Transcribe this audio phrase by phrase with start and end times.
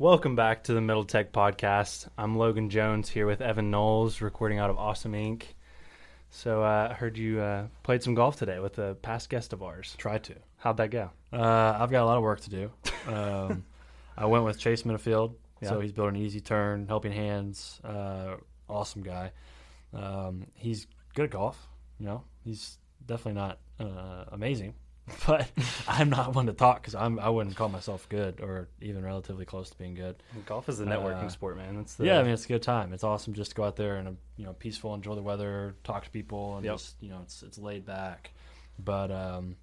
[0.00, 2.08] Welcome back to the Middle Tech Podcast.
[2.16, 5.42] I'm Logan Jones here with Evan Knowles, recording out of Awesome Inc.
[6.30, 9.62] So uh, I heard you uh, played some golf today with a past guest of
[9.62, 9.94] ours.
[9.98, 10.36] Try to.
[10.56, 11.10] How'd that go?
[11.30, 12.72] Uh, I've got a lot of work to do.
[13.06, 13.66] Um,
[14.16, 17.78] I went with Chase Minifield, so he's building an easy turn, helping hands.
[17.84, 18.36] Uh,
[18.70, 19.32] awesome guy.
[19.92, 21.68] Um, he's good at golf.
[21.98, 24.72] You know, he's definitely not uh, amazing,
[25.26, 25.48] but
[25.88, 29.44] I'm not one to talk because I'm I wouldn't call myself good or even relatively
[29.44, 30.16] close to being good.
[30.46, 31.76] Golf is a networking Uh, sport, man.
[31.76, 32.92] That's the, yeah, I mean it's a good time.
[32.92, 35.74] It's awesome just to go out there and uh, you know peaceful, enjoy the weather,
[35.84, 36.74] talk to people, and Yep.
[36.74, 38.30] just you know it's it's laid back.
[38.78, 39.56] But um,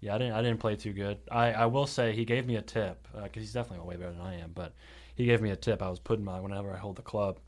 [0.00, 1.18] yeah, I didn't I didn't play too good.
[1.30, 4.20] I, I will say he gave me a tip because he's definitely way better than
[4.20, 4.52] I am.
[4.54, 4.74] But
[5.14, 5.82] he gave me a tip.
[5.82, 7.38] I was putting my whenever I hold the club,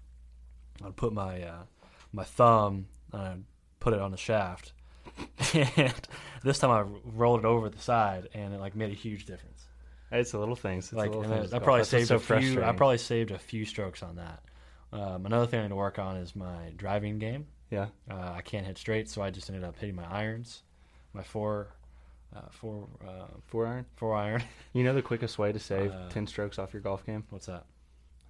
[0.84, 1.62] I'd put my uh,
[2.12, 3.42] my thumb and I'd
[3.80, 4.73] put it on the shaft,
[5.55, 5.93] and
[6.43, 9.65] this time I rolled it over the side, and it like made a huge difference.
[10.13, 10.85] it's the little things.
[10.87, 11.85] It's Like, little things I probably.
[11.85, 12.63] Saved so a few.
[12.63, 14.43] I probably saved a few strokes on that.
[14.93, 17.47] Um, another thing I need to work on is my driving game.
[17.70, 17.87] yeah.
[18.11, 20.62] Uh, I can't hit straight, so I just ended up hitting my irons,
[21.12, 21.69] my four,
[22.35, 23.87] uh, four, uh, Four iron.
[23.97, 24.42] four iron.
[24.73, 27.25] You know the quickest way to save Uh, ten strokes off your golf game?
[27.31, 27.67] What's that?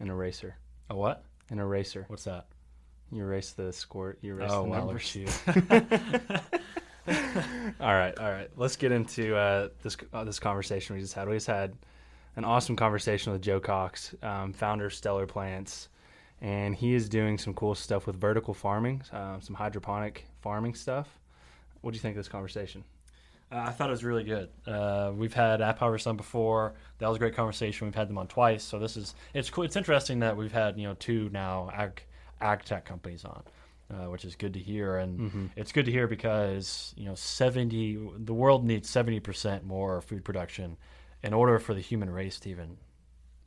[0.01, 0.57] An eraser.
[0.91, 1.25] A what?
[1.51, 2.05] An eraser.
[2.09, 2.47] What's that?
[3.13, 4.17] You erase the score.
[4.21, 5.17] You erase oh, the wow, numbers.
[5.17, 5.57] look
[7.81, 8.49] all right, all right.
[8.57, 11.29] Let's get into uh, this uh, this conversation we just had.
[11.29, 11.75] We just had
[12.37, 15.89] an awesome conversation with Joe Cox, um, founder of Stellar Plants,
[16.41, 21.09] and he is doing some cool stuff with vertical farming, uh, some hydroponic farming stuff.
[21.81, 22.85] What do you think of this conversation?
[23.51, 24.49] Uh, I thought it was really good.
[24.67, 26.75] Uh, we've had App Harvest on before.
[26.99, 27.89] That was a great conversation.
[27.89, 28.63] We've had them on twice.
[28.63, 29.65] So this is it's cool.
[29.65, 32.03] It's interesting that we've had you know two now ag
[32.41, 33.43] ag tech companies on,
[33.91, 34.97] uh, which is good to hear.
[34.97, 40.01] And it's good to hear because you know seventy the world needs seventy percent more
[40.01, 40.77] food production
[41.23, 42.77] in order for the human race to even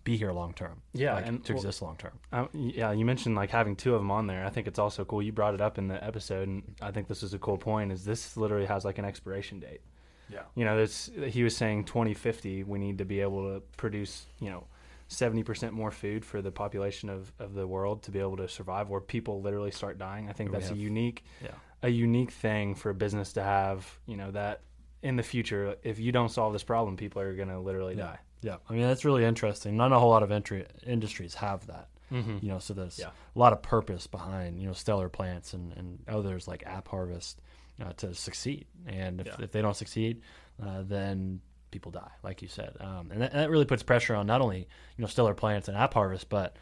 [0.04, 0.82] be here long term.
[0.94, 2.20] Yeah, like, and- to well- exist long term.
[2.32, 4.46] Um, yeah, you mentioned like having two of them on there.
[4.46, 5.22] I think it's also cool.
[5.22, 7.92] You brought it up in the episode, and I think this is a cool point.
[7.92, 9.82] Is this literally has like an expiration date?
[10.30, 10.42] Yeah.
[10.56, 14.50] You know, this he was saying 2050 we need to be able to produce you
[14.50, 14.66] know
[15.14, 18.48] 70 percent more food for the population of, of the world to be able to
[18.48, 20.30] survive, or people literally start dying.
[20.30, 21.52] I think that's a unique Yeah.
[21.82, 24.00] a unique thing for a business to have.
[24.06, 24.62] You know that
[25.02, 28.04] in the future, if you don't solve this problem, people are going to literally Yeah.
[28.04, 28.20] die.
[28.42, 29.78] Yeah, I mean that's really interesting.
[29.78, 31.88] Not a whole lot of entry industries have that.
[32.12, 32.38] Mm-hmm.
[32.42, 33.10] You know, so there's Yeah.
[33.36, 37.42] a lot of purpose behind you know stellar plants and, and others like App Harvest
[37.82, 38.66] uh, to succeed.
[38.86, 40.22] And if, if they don't succeed,
[40.62, 41.42] uh, then
[41.74, 42.78] people die, like you said.
[42.80, 45.68] Um, and, that, and that really puts pressure on not only you know stellar plants
[45.68, 46.56] and App Harvest, but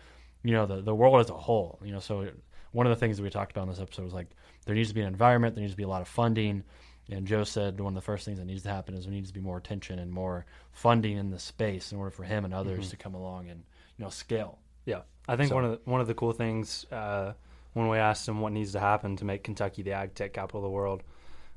[0.43, 1.79] you know the the world as a whole.
[1.83, 2.27] You know, so
[2.71, 4.27] one of the things that we talked about in this episode was like
[4.65, 6.63] there needs to be an environment, there needs to be a lot of funding.
[7.09, 9.27] And Joe said one of the first things that needs to happen is there needs
[9.29, 12.53] to be more attention and more funding in the space in order for him and
[12.53, 13.63] others to come along and
[13.97, 14.59] you know scale.
[14.85, 17.33] Yeah, I think So- one of the, one of the cool things uh,
[17.73, 20.59] when we asked him what needs to happen to make Kentucky the ag tech capital
[20.59, 21.03] of the world,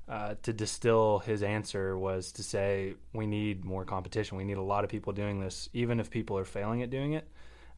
[0.08, 4.36] uh, to distill his answer was to say we need more competition.
[4.36, 7.14] We need a lot of people doing this, even if people are failing at doing
[7.14, 7.26] it.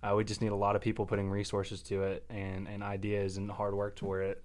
[0.03, 3.37] Uh, we just need a lot of people putting resources to it and, and ideas
[3.39, 4.45] and hard work toward it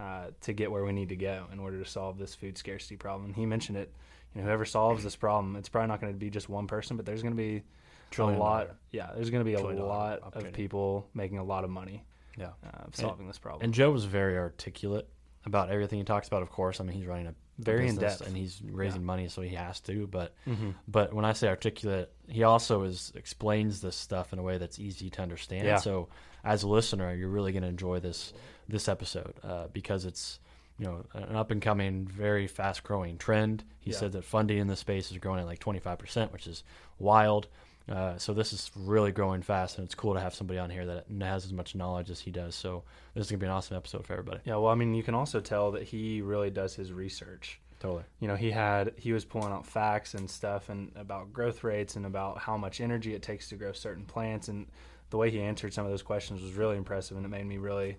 [0.00, 2.96] uh, to get where we need to go in order to solve this food scarcity
[2.96, 3.26] problem.
[3.26, 3.92] And He mentioned it.
[4.34, 6.96] You know, whoever solves this problem, it's probably not going to be just one person,
[6.96, 7.62] but there's going to be
[8.10, 8.58] Trillion a lot.
[8.64, 8.76] dollar.
[8.90, 9.88] Yeah, there's going to be a Trillion dollar
[10.20, 12.04] lot of people making a lot of money
[12.38, 12.48] Yeah.
[12.66, 13.64] uh, solving this problem.
[13.64, 15.08] And Joe was very articulate
[15.46, 16.42] about everything he talks about.
[16.42, 18.26] Of course, I mean he's running a Very business in-depth.
[18.28, 20.06] and he's raising money, so he has to.
[20.06, 20.74] But Mhm.
[20.86, 24.78] but when I say articulate, he also is explains this stuff in a way that's
[24.78, 25.66] easy to understand.
[25.66, 25.76] Yeah.
[25.78, 26.08] So
[26.44, 28.32] as a listener, you're really going to enjoy this
[28.68, 30.40] this episode uh, because it's
[30.78, 33.64] you know an up and coming, very fast growing trend.
[33.80, 33.96] He Yeah.
[33.96, 36.62] said that funding in this space is growing at like 25 percent, which is
[36.98, 37.48] wild.
[37.88, 40.84] Uh, so this is really growing fast, and it's cool to have somebody on here
[40.86, 42.54] that has as much knowledge as he does.
[42.54, 42.84] So
[43.14, 44.40] this is gonna be an awesome episode for everybody.
[44.44, 47.60] yeah, well, I mean, you can also tell that he really does his research.
[47.80, 48.02] Totally.
[48.20, 51.96] You know, he had he was pulling out facts and stuff and about growth rates
[51.96, 54.66] and about how much energy it takes to grow certain plants and
[55.10, 57.56] the way he answered some of those questions was really impressive and it made me
[57.56, 57.96] really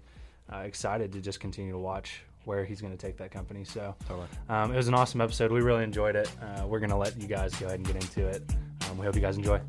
[0.51, 3.63] uh, excited to just continue to watch where he's going to take that company.
[3.63, 4.27] So Totally.
[4.49, 5.51] um, it was an awesome episode.
[5.51, 6.31] We really enjoyed it.
[6.41, 8.43] Uh, we're going to let you guys go ahead and get into it.
[8.89, 9.59] Um, we hope you guys enjoy.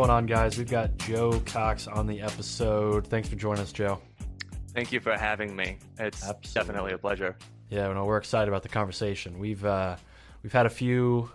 [0.00, 0.56] Going on, guys?
[0.56, 3.06] We've got Joe Cox on the episode.
[3.06, 4.00] Thanks for joining us, Joe.
[4.68, 5.76] Thank you for having me.
[5.98, 6.52] It's Absolutely.
[6.54, 7.36] definitely a pleasure.
[7.68, 9.38] Yeah, no, we're excited about the conversation.
[9.38, 9.96] We've uh,
[10.42, 11.30] we've had a few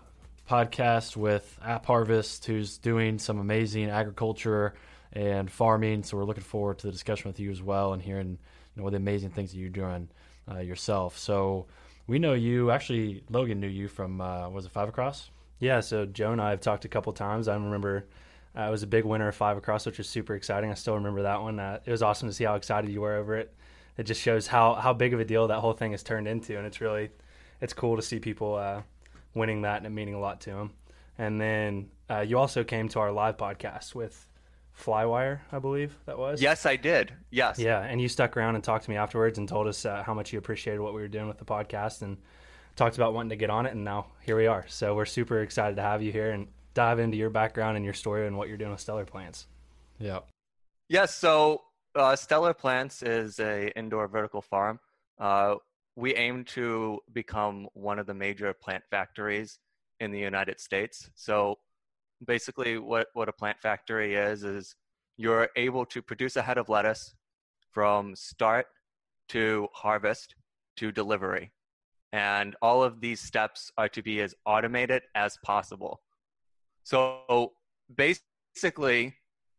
[0.50, 4.73] podcasts with App Harvest, who's doing some amazing agriculture
[5.13, 6.01] and farming.
[6.01, 8.39] So we're looking forward to the discussion with you as well and hearing
[8.75, 10.09] you know the amazing things that you're doing
[10.51, 11.19] uh, yourself.
[11.19, 11.68] So
[12.07, 12.71] we know you.
[12.71, 15.29] Actually, Logan knew you from uh, was it Five Across?
[15.59, 17.47] Yeah, so Joe and I have talked a couple times.
[17.47, 18.07] I remember
[18.57, 20.72] uh, it was a big winner of Five Across, which was super exciting.
[20.72, 21.60] I still remember that one.
[21.60, 23.54] Uh, it was awesome to see how excited you were over it.
[23.98, 26.57] It just shows how how big of a deal that whole thing has turned into,
[26.57, 27.10] and it's really
[27.62, 28.81] it's cool to see people uh,
[29.34, 30.74] winning that and it meaning a lot to them.
[31.18, 34.28] And then uh, you also came to our live podcast with
[34.78, 36.42] Flywire, I believe that was.
[36.42, 37.13] Yes, I did.
[37.31, 37.57] Yes.
[37.57, 40.13] Yeah, and you stuck around and talked to me afterwards and told us uh, how
[40.13, 42.18] much you appreciated what we were doing with the podcast and
[42.75, 44.66] talked about wanting to get on it, and now here we are.
[44.68, 47.95] So we're super excited to have you here and dive into your background and your
[47.95, 49.48] story and what you're doing with Stellar Plants.
[49.98, 50.19] Yeah.
[50.88, 51.16] Yes.
[51.16, 51.62] So
[51.95, 54.80] uh, Stellar Plants is a indoor vertical farm.
[55.19, 55.56] Uh,
[55.95, 59.57] we aim to become one of the major plant factories
[60.00, 61.10] in the United States.
[61.16, 61.57] So
[62.24, 64.75] basically, what what a plant factory is is
[65.18, 67.16] you're able to produce a head of lettuce
[67.71, 68.68] from start
[69.30, 70.36] to harvest
[70.78, 71.51] to delivery.
[72.12, 76.01] And all of these steps are to be as automated as possible.
[76.85, 77.53] So
[77.95, 79.15] basically,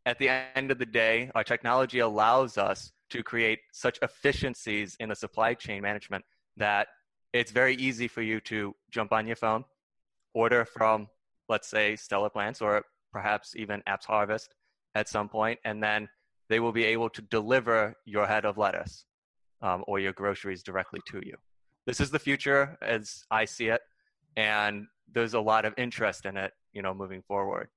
[0.06, 5.08] at the end of the day, our technology allows us to create such efficiencies in
[5.08, 6.24] the supply chain management
[6.56, 6.86] that
[7.32, 9.64] it's very easy for you to jump on your phone,
[10.34, 11.08] order from,
[11.48, 14.54] let's say, Stellar Plants or perhaps even Apps Harvest
[14.94, 16.08] at some point, and then
[16.48, 19.04] they will be able to deliver your head of lettuce
[19.62, 21.34] um, or your groceries directly to you.
[21.86, 23.80] This is the future as I see it,
[24.36, 27.68] and there's a lot of interest in it, you know, moving forward.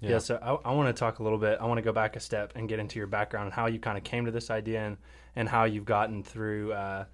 [0.00, 1.58] Yeah, yeah so I, I want to talk a little bit.
[1.60, 3.78] I want to go back a step and get into your background and how you
[3.78, 4.96] kind of came to this idea and,
[5.36, 7.04] and how you've gotten through uh,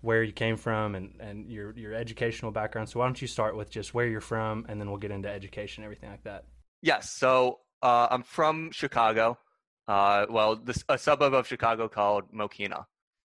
[0.00, 2.88] where you came from and, and your, your educational background.
[2.88, 5.28] So why don't you start with just where you're from and then we'll get into
[5.28, 6.44] education, everything like that.
[6.82, 7.10] Yes.
[7.10, 9.38] So uh, I'm from Chicago.
[9.86, 12.86] Uh, well, this, a suburb of Chicago called Mokena.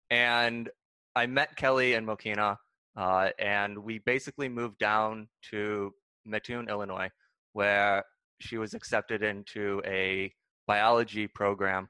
[0.09, 0.69] And
[1.15, 2.57] I met Kelly in Mokena,
[2.95, 5.93] uh, and we basically moved down to
[6.25, 7.09] Mattoon, Illinois,
[7.53, 8.03] where
[8.39, 10.33] she was accepted into a
[10.67, 11.89] biology program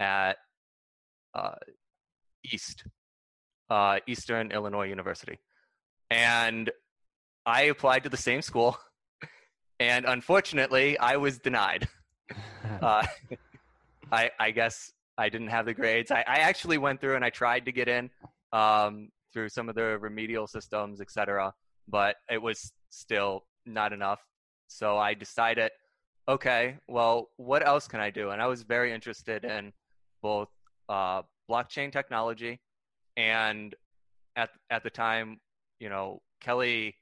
[0.00, 0.36] at
[1.34, 1.54] uh,
[2.44, 2.84] East,
[3.70, 5.38] uh, Eastern Illinois University.
[6.10, 6.70] And
[7.46, 8.78] I applied to the same school,
[9.80, 11.88] and unfortunately, I was denied.
[12.82, 13.06] uh,
[14.12, 16.10] I, I, guess I didn't have the grades.
[16.10, 18.10] I, I, actually went through and I tried to get in
[18.52, 21.52] um, through some of the remedial systems, etc.,
[21.88, 24.20] but it was still not enough.
[24.68, 25.70] So I decided
[26.28, 28.30] okay, well, what else can I do?
[28.30, 29.72] And I was very interested in
[30.22, 30.48] both
[30.88, 32.60] uh, blockchain technology
[33.16, 33.74] and
[34.36, 35.40] at at the time,
[35.80, 36.94] you know, Kelly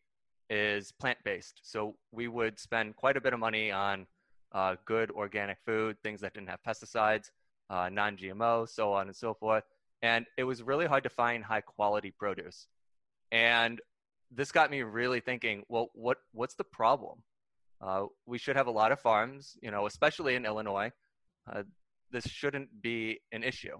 [0.49, 4.07] is plant based, so we would spend quite a bit of money on
[4.53, 7.31] uh, good organic food, things that didn't have pesticides,
[7.69, 9.63] uh, non-GMO, so on and so forth.
[10.03, 12.67] And it was really hard to find high quality produce.
[13.33, 13.81] And
[14.31, 17.23] this got me really thinking, well, what what's the problem?
[17.81, 20.91] Uh, we should have a lot of farms, you know, especially in Illinois.
[21.51, 21.63] Uh,
[22.11, 23.79] this shouldn't be an issue.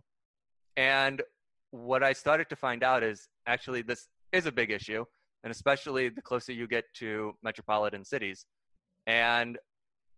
[0.77, 1.23] And
[1.71, 5.05] what I started to find out is actually this is a big issue,
[5.45, 8.47] and especially the closer you get to metropolitan cities.
[9.07, 9.59] And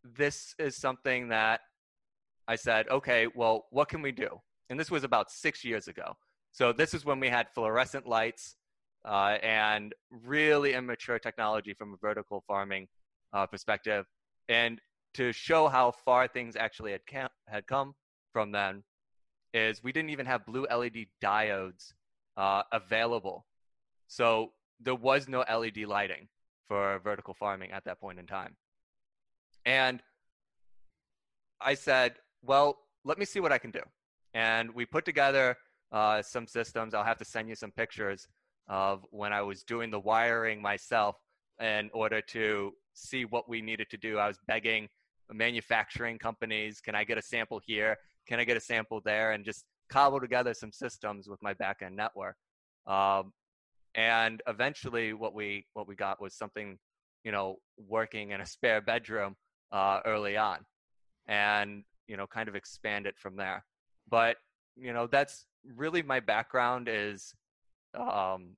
[0.04, 1.60] this is something that
[2.48, 4.40] I said, okay, well, what can we do?
[4.70, 6.16] And this was about six years ago.
[6.52, 8.56] So this is when we had fluorescent lights
[9.04, 12.88] uh, and really immature technology from a vertical farming
[13.32, 14.06] uh, perspective,
[14.48, 14.80] and
[15.14, 17.94] to show how far things actually had cam- had come
[18.32, 18.82] from then,
[19.54, 21.92] is we didn't even have blue LED diodes
[22.36, 23.46] uh, available,
[24.06, 26.28] so there was no LED lighting
[26.68, 28.56] for vertical farming at that point in time.
[29.64, 30.02] And
[31.60, 33.80] I said, well, let me see what I can do.
[34.34, 35.56] And we put together
[35.92, 36.94] uh, some systems.
[36.94, 38.26] I'll have to send you some pictures
[38.68, 41.16] of when I was doing the wiring myself
[41.60, 44.18] in order to see what we needed to do.
[44.18, 44.88] I was begging
[45.30, 47.96] manufacturing companies, can I get a sample here?
[48.28, 49.32] Can I get a sample there?
[49.32, 52.36] And just cobble together some systems with my backend network.
[52.86, 53.32] Um,
[53.94, 56.78] and eventually, what we what we got was something,
[57.24, 59.36] you know, working in a spare bedroom
[59.70, 60.58] uh, early on,
[61.26, 63.64] and you know, kind of expand it from there.
[64.12, 64.36] But
[64.76, 67.34] you know, that's really my background is
[67.98, 68.56] um,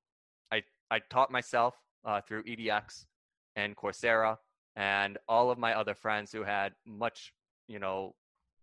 [0.52, 3.06] I I taught myself uh, through EDX
[3.54, 4.36] and Coursera
[4.74, 7.32] and all of my other friends who had much,
[7.68, 8.16] you know,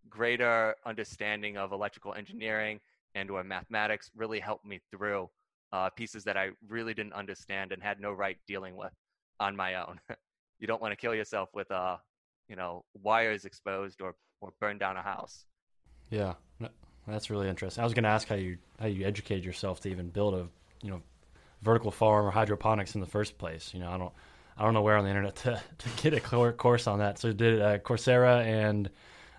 [0.10, 2.82] greater understanding of electrical engineering
[3.16, 5.30] and or mathematics really helped me through
[5.72, 8.92] uh, pieces that I really didn't understand and had no right dealing with
[9.40, 10.02] on my own.
[10.60, 11.96] you don't want to kill yourself with uh,
[12.50, 15.46] you know, wires exposed or or burn down a house.
[16.12, 16.34] Yeah,
[17.08, 17.82] that's really interesting.
[17.82, 20.48] I was going to ask how you how you educate yourself to even build a
[20.84, 21.02] you know
[21.62, 23.74] vertical farm or hydroponics in the first place.
[23.74, 24.14] You know, I don't
[24.58, 27.18] I don't know where on the internet to, to get a course on that.
[27.18, 28.90] So did uh, Coursera and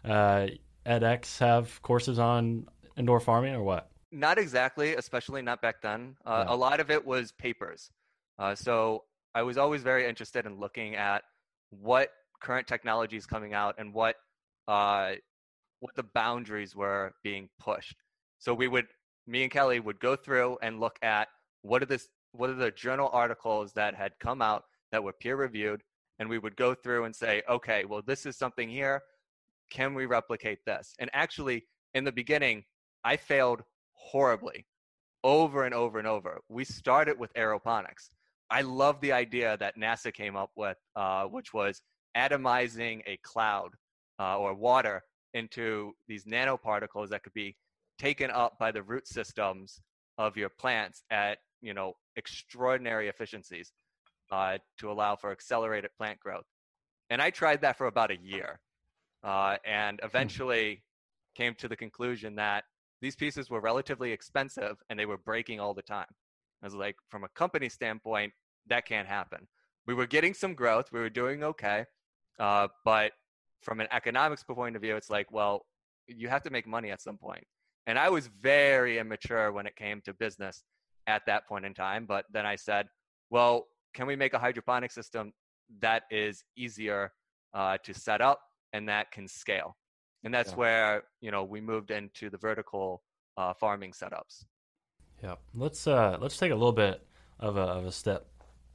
[0.05, 0.49] uh,
[0.85, 3.91] edX have courses on indoor farming or what?
[4.11, 6.17] Not exactly, especially not back then.
[6.27, 6.55] Uh, yeah.
[6.55, 7.91] A lot of it was papers.
[8.39, 11.23] Uh, so I was always very interested in looking at
[11.71, 12.11] what
[12.41, 14.17] current technology is coming out and what
[14.69, 15.13] uh,
[15.83, 17.97] what the boundaries were being pushed.
[18.39, 18.87] So we would,
[19.27, 21.27] me and Kelly would go through and look at
[21.63, 24.63] what are this, what are the journal articles that had come out
[24.93, 25.83] that were peer reviewed,
[26.21, 29.03] and we would go through and say, okay, well this is something here.
[29.71, 30.95] Can we replicate this?
[31.01, 32.63] And actually, in the beginning,
[33.03, 33.63] I failed
[33.95, 34.67] horribly,
[35.25, 36.41] over and over and over.
[36.49, 38.09] We started with aeroponics.
[38.51, 41.83] I love the idea that NASA came up with, uh, which was
[42.17, 43.71] atomizing a cloud
[44.21, 45.03] uh, or water
[45.35, 47.57] into these nanoparticles that could be
[47.99, 49.81] taken up by the root systems
[50.19, 53.73] of your plants at you know extraordinary efficiencies
[54.31, 56.47] uh, to allow for accelerated plant growth.
[57.11, 58.61] And I tried that for about a year,
[59.23, 60.07] uh, and hmm.
[60.07, 60.83] eventually
[61.35, 62.65] came to the conclusion that
[63.01, 66.07] these pieces were relatively expensive and they were breaking all the time.
[66.63, 68.33] I was like, from a company standpoint,
[68.69, 69.49] that can't happen.
[69.87, 71.87] We were getting some growth, we were doing okay,
[72.39, 73.13] uh, but
[73.63, 75.67] from an economics point of view, it's like, well,
[76.07, 77.45] you have to make money at some point.
[77.87, 80.63] And I was very immature when it came to business
[81.07, 82.07] at that point in time.
[82.07, 82.87] But then I said,
[83.31, 85.33] well, can we make a hydroponic system
[85.81, 87.13] that is easier
[87.55, 88.41] uh, to set up
[88.73, 89.77] and that can scale?
[90.25, 90.57] And that's yeah.
[90.57, 93.03] where you know we moved into the vertical
[93.37, 94.45] uh, farming setups.
[95.23, 97.05] Yeah, let's uh, let's take a little bit
[97.41, 98.27] of a, of a step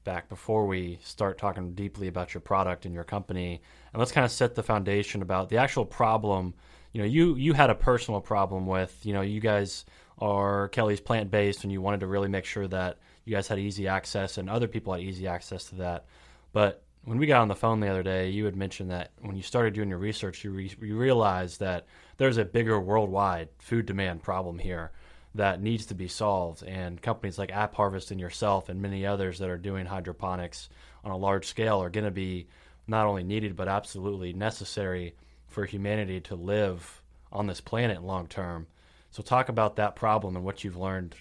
[0.08, 3.62] back before we start talking deeply about your product and your company.
[3.92, 6.54] And let's kind of set the foundation about the actual problem.
[6.94, 9.84] You know you you had a personal problem with you know you guys
[10.20, 13.60] are kelly's plant based and you wanted to really make sure that you guys had
[13.60, 16.06] easy access and other people had easy access to that.
[16.54, 19.36] But when we got on the phone the other day you had mentioned that when
[19.36, 21.86] you started doing your research you, re- you realized that
[22.16, 24.92] there's a bigger worldwide food demand problem here
[25.38, 26.64] that needs to be solved.
[26.64, 30.70] And companies like App Harvest and yourself and many others that are doing hydroponics
[31.04, 32.48] on a large scale are going to be
[32.88, 35.16] not only needed but absolutely necessary
[35.48, 37.02] for humanity to live
[37.32, 38.68] on this planet long term.
[39.12, 41.16] So talk about that problem and what you've learned,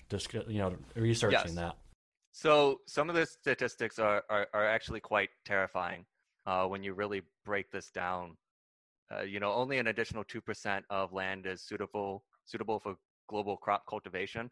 [0.49, 1.55] you know, researching yes.
[1.55, 1.77] that.
[2.33, 6.05] So some of the statistics are are, are actually quite terrifying
[6.47, 8.37] uh, when you really break this down.
[9.11, 12.97] Uh, you know, only an additional two percent of land is suitable suitable for
[13.29, 14.51] global crop cultivation.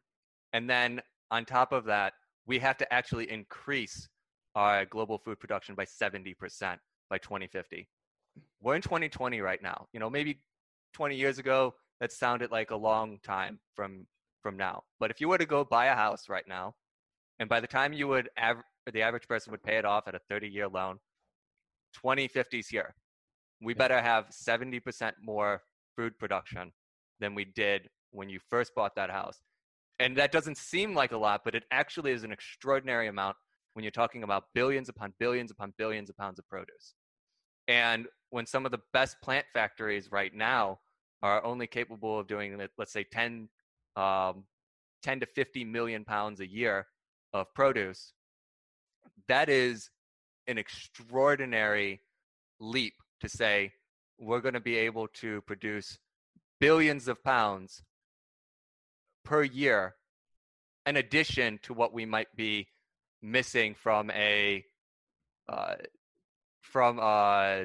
[0.53, 1.01] And then
[1.31, 2.15] on top of that,
[2.47, 4.09] we have to actually increase
[4.55, 6.35] our global food production by 70%
[7.11, 7.89] by 2050.
[8.61, 9.87] We're in 2020 right now.
[9.93, 10.41] You know, maybe
[10.95, 14.07] 20 years ago, that sounded like a long time from
[14.43, 14.83] from now.
[15.01, 16.75] But if you were to go buy a house right now,
[17.39, 18.63] and by the time you would av-
[18.93, 20.99] the average person would pay it off at a 30 year loan,
[21.95, 22.95] 2050 is here.
[23.63, 25.63] We better have 70% more
[25.97, 26.73] food production
[27.21, 29.41] than we did when you first bought that house.
[29.99, 33.37] And that doesn't seem like a lot, but it actually is an extraordinary amount
[33.75, 36.95] when you're talking about billions upon billions upon billions of pounds of produce.
[37.69, 40.81] And when some of the best plant factories right now
[41.23, 43.49] are only capable of doing, let's say, 10,
[43.97, 44.45] um,
[45.03, 46.87] 10 to 50 million pounds a year
[47.33, 48.13] of produce,
[49.29, 49.91] that is
[50.47, 52.01] an extraordinary
[52.61, 53.73] leap to say
[54.19, 55.99] we're going to be able to produce
[56.61, 57.83] billions of pounds
[59.25, 59.95] per year
[60.87, 62.69] in addition to what we might be
[63.23, 64.65] missing from a
[65.49, 65.75] uh,
[66.61, 67.65] from uh,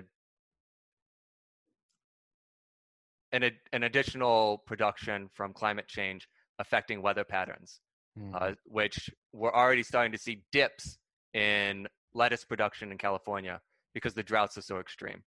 [3.32, 6.28] an, an additional production from climate change
[6.60, 7.80] affecting weather patterns,
[8.18, 8.32] mm.
[8.34, 10.98] uh, which we're already starting to see dips
[11.34, 13.62] in lettuce production in California
[13.94, 15.24] because the droughts are so extreme.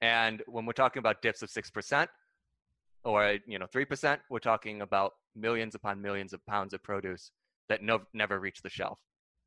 [0.00, 2.06] And when we're talking about dips of 6%,
[3.04, 7.30] or you know 3%, we're talking about millions upon millions of pounds of produce
[7.68, 8.98] that no, never reach the shelf.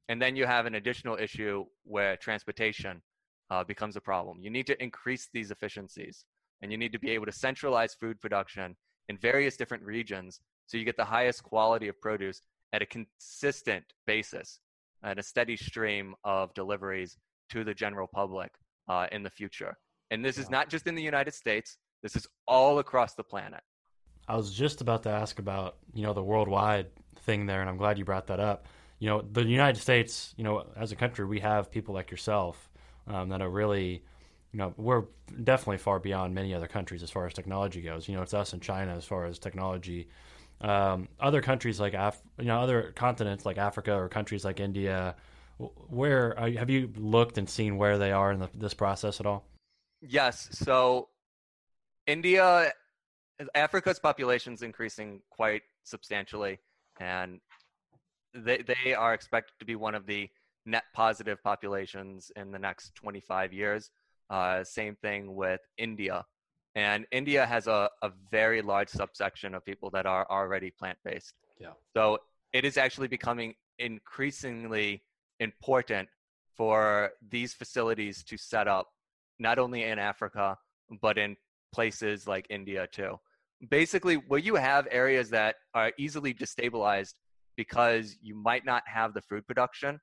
[0.09, 3.01] And then you have an additional issue where transportation
[3.49, 4.39] uh, becomes a problem.
[4.41, 6.25] You need to increase these efficiencies
[6.61, 8.75] and you need to be able to centralize food production
[9.09, 12.41] in various different regions so you get the highest quality of produce
[12.71, 14.59] at a consistent basis
[15.03, 17.17] and a steady stream of deliveries
[17.49, 18.51] to the general public
[18.87, 19.77] uh, in the future.
[20.11, 20.43] And this yeah.
[20.43, 23.61] is not just in the United States, this is all across the planet.
[24.27, 26.87] I was just about to ask about you know the worldwide
[27.21, 28.67] thing there, and I'm glad you brought that up.
[28.99, 32.69] You know, the United States, you know, as a country, we have people like yourself
[33.07, 34.03] um, that are really,
[34.51, 35.03] you know, we're
[35.43, 38.07] definitely far beyond many other countries as far as technology goes.
[38.07, 40.07] You know, it's us and China as far as technology.
[40.61, 45.15] Um, other countries like Af- you know, other continents like Africa or countries like India,
[45.57, 49.25] where are, have you looked and seen where they are in the, this process at
[49.25, 49.45] all?
[50.01, 50.47] Yes.
[50.51, 51.09] So,
[52.07, 52.71] India,
[53.55, 56.59] Africa's population is increasing quite substantially,
[56.99, 57.39] and
[58.33, 60.29] they they are expected to be one of the
[60.65, 63.91] net positive populations in the next 25 years.
[64.29, 66.25] Uh, same thing with India.
[66.75, 71.33] And India has a, a very large subsection of people that are already plant based.
[71.59, 71.73] Yeah.
[71.95, 72.19] So
[72.51, 75.03] it is actually becoming increasingly
[75.39, 76.09] important
[76.55, 78.87] for these facilities to set up
[79.39, 80.57] not only in Africa,
[81.01, 81.35] but in
[81.73, 83.19] places like India too.
[83.69, 87.13] Basically, where you have areas that are easily destabilized
[87.55, 89.99] because you might not have the food production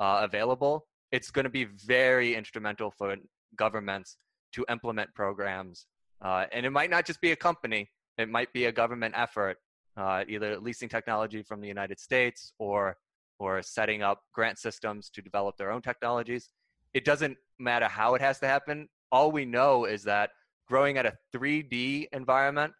[0.00, 3.16] uh, available, it's going to be very instrumental for
[3.56, 4.16] governments
[4.52, 5.86] to implement programs.
[6.22, 7.88] Uh, and it might not just be a company,
[8.18, 9.58] it might be a government effort,
[9.96, 12.96] uh, either leasing technology from the United States or,
[13.38, 16.48] or setting up grant systems to develop their own technologies.
[16.94, 18.88] It doesn't matter how it has to happen.
[19.12, 20.30] All we know is that
[20.74, 22.72] growing at a 3D environment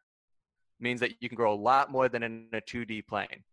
[0.80, 3.44] means that you can grow a lot more than in a 2D plane.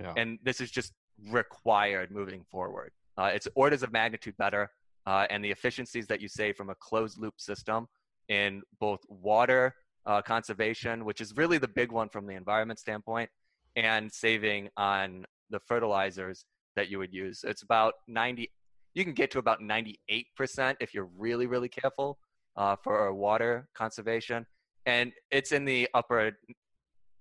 [0.00, 0.12] Yeah.
[0.16, 0.92] And this is just
[1.30, 2.90] required moving forward.
[3.16, 4.68] Uh, it's orders of magnitude better,
[5.06, 7.86] uh, and the efficiencies that you save from a closed loop system
[8.28, 9.72] in both water
[10.04, 13.30] uh, conservation, which is really the big one from the environment standpoint,
[13.76, 17.44] and saving on the fertilizers that you would use.
[17.46, 18.50] It's about 90,
[18.94, 22.18] you can get to about 98% if you're really, really careful
[22.56, 24.46] uh, for water conservation.
[24.86, 26.32] And it's in the upper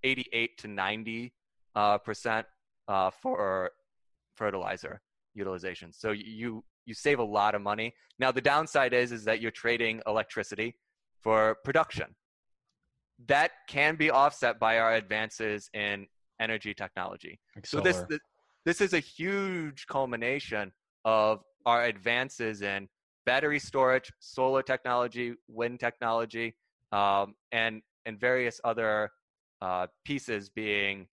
[0.03, 1.33] 88 to 90
[1.75, 2.45] uh, percent
[2.87, 3.71] uh, for
[4.35, 5.01] fertilizer
[5.33, 5.91] utilization.
[5.91, 7.93] So you you save a lot of money.
[8.19, 10.75] Now the downside is is that you're trading electricity
[11.21, 12.15] for production.
[13.27, 16.05] That can be offset by our advances in
[16.39, 17.39] energy technology.
[17.63, 18.19] So this, this
[18.65, 20.71] this is a huge culmination
[21.05, 22.87] of our advances in
[23.25, 26.55] battery storage, solar technology, wind technology,
[26.91, 29.11] um, and and various other
[29.61, 31.07] uh, pieces being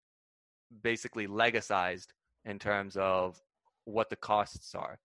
[0.82, 2.12] basically legacized
[2.44, 3.40] in terms of
[3.84, 4.98] what the costs are.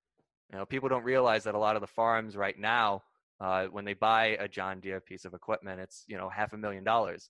[0.52, 3.04] You know, people don't realize that a lot of the farms right now,
[3.42, 6.58] uh, when they buy a John Deere piece of equipment, it's you know half a
[6.58, 7.30] million dollars.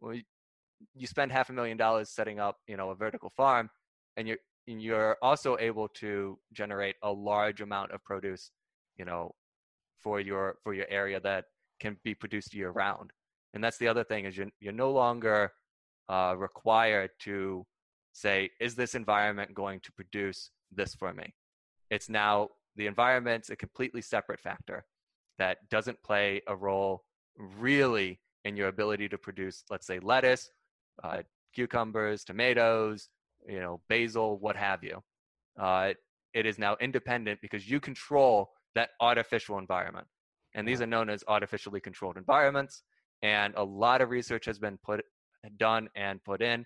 [0.00, 0.16] Well,
[0.94, 3.70] you spend half a million dollars setting up you know a vertical farm,
[4.16, 8.50] and you're and you're also able to generate a large amount of produce,
[8.96, 9.34] you know,
[9.98, 11.44] for your for your area that
[11.80, 13.10] can be produced year round.
[13.54, 15.52] And that's the other thing is you're you're no longer
[16.08, 17.66] uh, required to
[18.12, 21.34] say, is this environment going to produce this for me?
[21.90, 24.84] It's now the environment's a completely separate factor
[25.38, 27.04] that doesn't play a role
[27.58, 30.50] really in your ability to produce, let's say, lettuce,
[31.02, 31.22] uh,
[31.54, 33.08] cucumbers, tomatoes,
[33.48, 35.02] you know, basil, what have you.
[35.58, 35.92] Uh,
[36.34, 40.06] it is now independent because you control that artificial environment.
[40.54, 42.82] And these are known as artificially controlled environments.
[43.22, 45.04] And a lot of research has been put
[45.58, 46.64] done and put in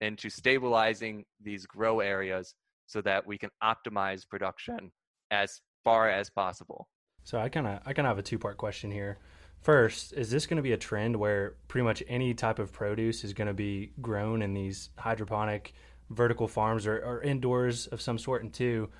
[0.00, 2.54] into stabilizing these grow areas
[2.86, 4.90] so that we can optimize production
[5.30, 6.88] as far as possible.
[7.24, 9.18] So I kind of I kind of have a two part question here.
[9.62, 13.24] First, is this going to be a trend where pretty much any type of produce
[13.24, 15.72] is going to be grown in these hydroponic
[16.10, 18.44] vertical farms or, or indoors of some sort?
[18.44, 18.90] And two,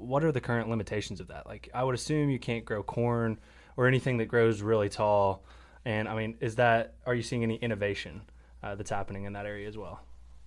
[0.00, 1.46] what are the current limitations of that?
[1.46, 3.38] Like I would assume you can't grow corn
[3.76, 5.44] or anything that grows really tall.
[5.84, 8.22] And I mean, is that are you seeing any innovation
[8.62, 10.00] uh, that's happening in that area as well?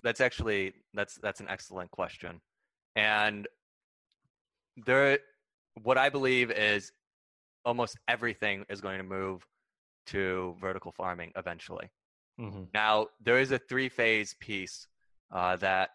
[0.06, 2.40] that's actually that's that's an excellent question,
[2.94, 3.48] and
[4.86, 5.18] there,
[5.82, 6.92] what I believe is
[7.64, 9.44] almost everything is going to move
[10.06, 11.90] to vertical farming eventually.
[12.38, 12.64] Mm-hmm.
[12.72, 14.86] Now there is a three phase piece
[15.32, 15.90] uh, that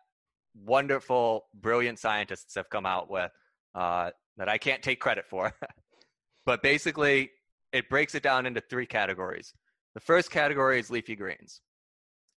[0.65, 3.31] wonderful, brilliant scientists have come out with
[3.75, 5.53] uh, that I can't take credit for.
[6.45, 7.31] but basically,
[7.71, 9.53] it breaks it down into three categories.
[9.93, 11.61] The first category is leafy greens.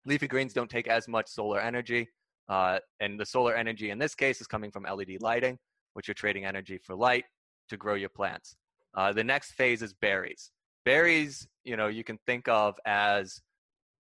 [0.06, 2.10] Leafy greens don't take as much solar energy,
[2.50, 5.58] uh, and the solar energy in this case is coming from LED lighting,
[5.94, 7.26] which you're trading energy for light
[7.70, 8.56] to grow your plants.
[8.96, 10.52] Uh, the next phase is berries.
[10.86, 13.42] Berries, you know, you can think of as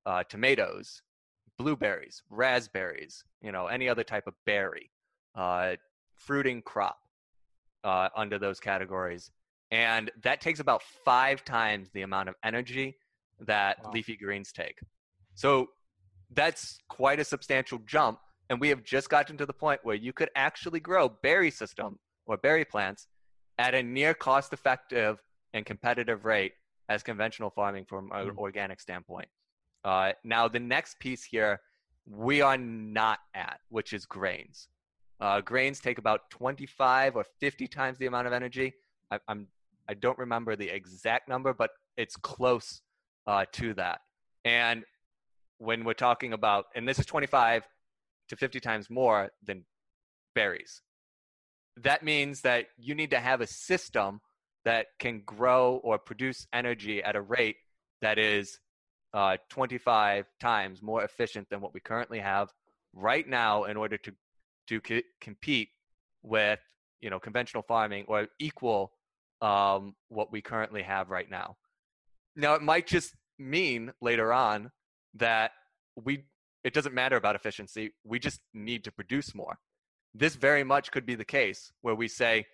[0.05, 1.01] uh, tomatoes,
[1.57, 4.91] blueberries, raspberries, you know, any other type of berry,
[5.35, 5.75] uh,
[6.15, 6.97] fruiting crop
[7.83, 9.31] uh, under those categories.
[9.71, 12.97] And that takes about five times the amount of energy
[13.39, 13.91] that wow.
[13.93, 14.79] leafy greens take.
[15.33, 15.67] So
[16.33, 18.19] that's quite a substantial jump.
[18.49, 21.99] And we have just gotten to the point where you could actually grow berry system
[22.25, 23.07] or berry plants
[23.57, 25.21] at a near cost effective
[25.53, 26.53] and competitive rate
[26.89, 28.37] as conventional farming from an Mm.
[28.37, 29.29] organic standpoint.
[29.83, 31.61] Uh, now, the next piece here
[32.05, 34.67] we are not at, which is grains.
[35.21, 38.73] Uh, grains take about 25 or 50 times the amount of energy.
[39.12, 39.47] I, I'm
[39.88, 42.81] I don't remember the exact number, but it's close
[43.27, 43.99] uh, to that.
[44.45, 44.84] And
[45.57, 47.67] when we're talking about, and this is 25
[48.29, 49.65] to 50 times more than
[50.34, 50.81] berries,
[51.77, 54.21] that means that you need to have a system
[54.63, 57.57] that can grow or produce energy at a rate
[58.01, 58.60] that is
[59.13, 62.49] uh, 25 times more efficient than what we currently have
[62.93, 64.13] right now in order to
[64.71, 65.69] to co- compete
[66.23, 66.60] with
[67.01, 68.93] you know conventional farming or equal
[69.41, 71.57] um, what we currently have right now.
[72.36, 74.71] Now it might just mean later on
[75.15, 75.51] that
[75.95, 76.23] we
[76.63, 77.91] it doesn't matter about efficiency.
[78.03, 79.57] We just need to produce more.
[80.13, 82.45] This very much could be the case where we say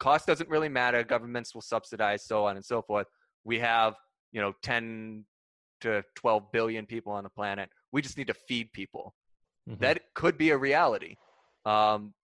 [0.00, 1.04] cost doesn't really matter.
[1.04, 3.06] Governments will subsidize, so on and so forth.
[3.44, 3.94] We have
[4.32, 5.24] you know 10
[5.82, 7.68] to 12 billion people on the planet.
[7.92, 9.14] We just need to feed people.
[9.68, 9.78] Mhm.
[9.78, 11.16] That could be a reality.
[11.64, 12.14] Um,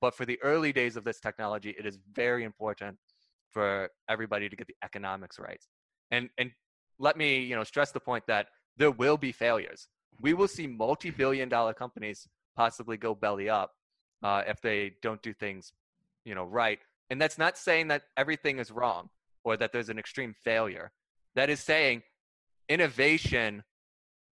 [0.00, 2.98] but for the early days of this technology, it is very important
[3.52, 5.62] for everybody to get the economics right.
[6.10, 6.50] And and
[6.98, 9.88] let me you know stress the point that there will be failures.
[10.20, 13.72] We will see multi-billion dollar companies possibly go belly up
[14.22, 15.72] uh, if they don't do things
[16.24, 16.80] you know right.
[17.10, 19.08] And that's not saying that everything is wrong
[19.44, 20.90] or that there's an extreme failure.
[21.36, 22.02] That is saying
[22.68, 23.62] innovation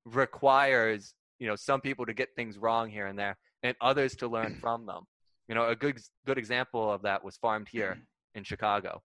[0.04, 4.28] requires you know some people to get things wrong here and there and others to
[4.28, 5.02] learn from them.
[5.48, 7.96] You know a good good example of that was FarmedHere
[8.36, 9.02] in chicago.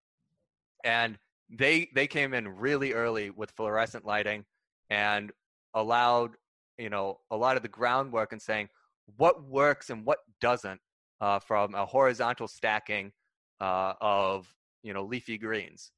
[0.83, 1.17] And
[1.49, 4.45] they they came in really early with fluorescent lighting
[4.91, 5.31] and
[5.73, 6.31] allowed
[6.77, 8.69] you know a lot of the groundwork and saying
[9.17, 10.79] what works and what doesn't
[11.19, 13.11] uh, from a horizontal stacking
[13.59, 15.91] uh, of you know leafy greens?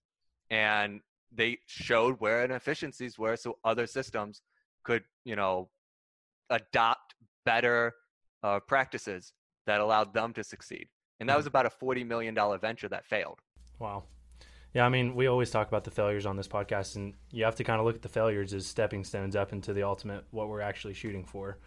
[0.49, 1.01] And
[1.33, 4.41] they showed where inefficiencies were so other systems
[4.83, 5.69] could you know
[6.49, 7.13] adopt
[7.45, 7.93] better
[8.43, 9.33] uh, practices
[9.65, 10.87] that allowed them to succeed
[11.19, 13.39] and that was about a $40 million venture that failed
[13.81, 14.03] Wow.
[14.73, 17.55] Yeah, I mean, we always talk about the failures on this podcast, and you have
[17.55, 20.47] to kind of look at the failures as stepping stones up into the ultimate, what
[20.47, 21.57] we're actually shooting for.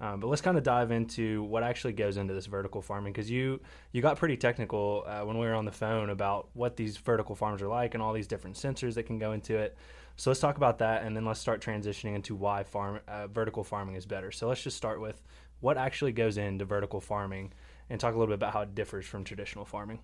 [0.00, 3.30] Um, but let's kind of dive into what actually goes into this vertical farming because
[3.30, 3.60] you
[3.92, 7.34] you got pretty technical uh, when we were on the phone about what these vertical
[7.34, 9.74] farms are like and all these different sensors that can go into it.
[10.16, 13.64] So let's talk about that, and then let's start transitioning into why farm uh, vertical
[13.64, 14.30] farming is better.
[14.32, 15.22] So let's just start with
[15.60, 17.52] what actually goes into vertical farming,
[17.88, 20.00] and talk a little bit about how it differs from traditional farming.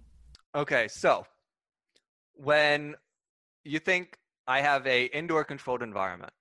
[0.55, 1.27] Okay, so
[2.35, 2.95] when
[3.65, 6.33] you think I have a indoor controlled environment,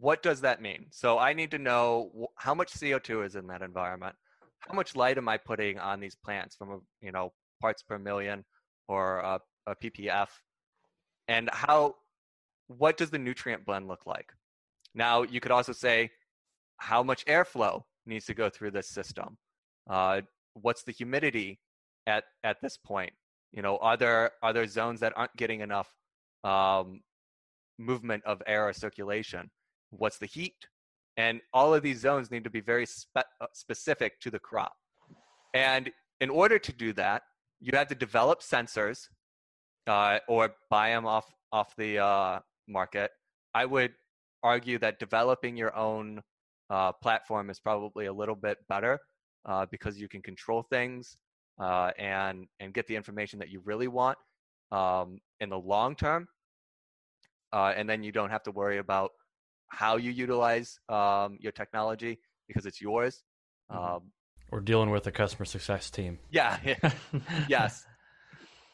[0.00, 0.86] what does that mean?
[0.90, 4.14] So I need to know how much CO2 is in that environment.
[4.60, 7.98] How much light am I putting on these plants from a, you know parts per
[7.98, 8.44] million
[8.88, 10.28] or a, a ppf,
[11.28, 11.94] and how
[12.66, 14.32] what does the nutrient blend look like?
[14.94, 16.10] Now you could also say
[16.78, 19.36] how much airflow needs to go through this system.
[19.88, 20.22] Uh,
[20.54, 21.60] what's the humidity
[22.06, 23.12] at at this point?
[23.52, 25.90] You know, are there are there zones that aren't getting enough
[26.42, 27.00] um,
[27.78, 29.50] movement of air or circulation?
[29.90, 30.56] What's the heat?
[31.16, 34.72] And all of these zones need to be very spe- uh, specific to the crop.
[35.54, 35.90] And
[36.20, 37.22] in order to do that,
[37.60, 39.08] you have to develop sensors
[39.86, 43.12] uh, or buy them off off the uh, market.
[43.54, 43.92] I would
[44.42, 46.20] argue that developing your own
[46.70, 48.98] uh, platform is probably a little bit better
[49.44, 51.16] uh, because you can control things
[51.60, 54.18] uh, and and get the information that you really want
[54.72, 56.26] um, in the long term,
[57.52, 59.10] uh, and then you don't have to worry about
[59.68, 63.22] how you utilize um, your technology because it's yours.
[63.70, 63.96] Mhm.
[63.96, 64.12] Um,
[64.50, 66.18] We're dealing with a customer success team.
[66.30, 66.58] yeah,
[67.48, 67.84] yes.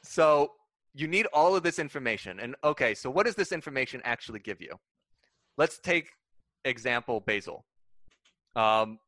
[0.02, 0.52] So
[0.94, 2.40] you need all of this information.
[2.40, 4.78] And okay, so what does this information actually give you?
[5.56, 6.10] Let's take
[6.64, 7.64] example basil.
[8.56, 8.98] Um,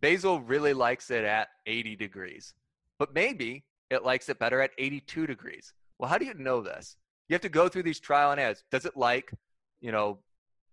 [0.00, 2.54] basil really likes it at 80 degrees,
[2.98, 5.72] but maybe it likes it better at 82 degrees.
[5.98, 6.96] Well, how do you know this?
[7.28, 8.64] You have to go through these trial and errors.
[8.70, 9.32] Does it like,
[9.80, 10.18] you know,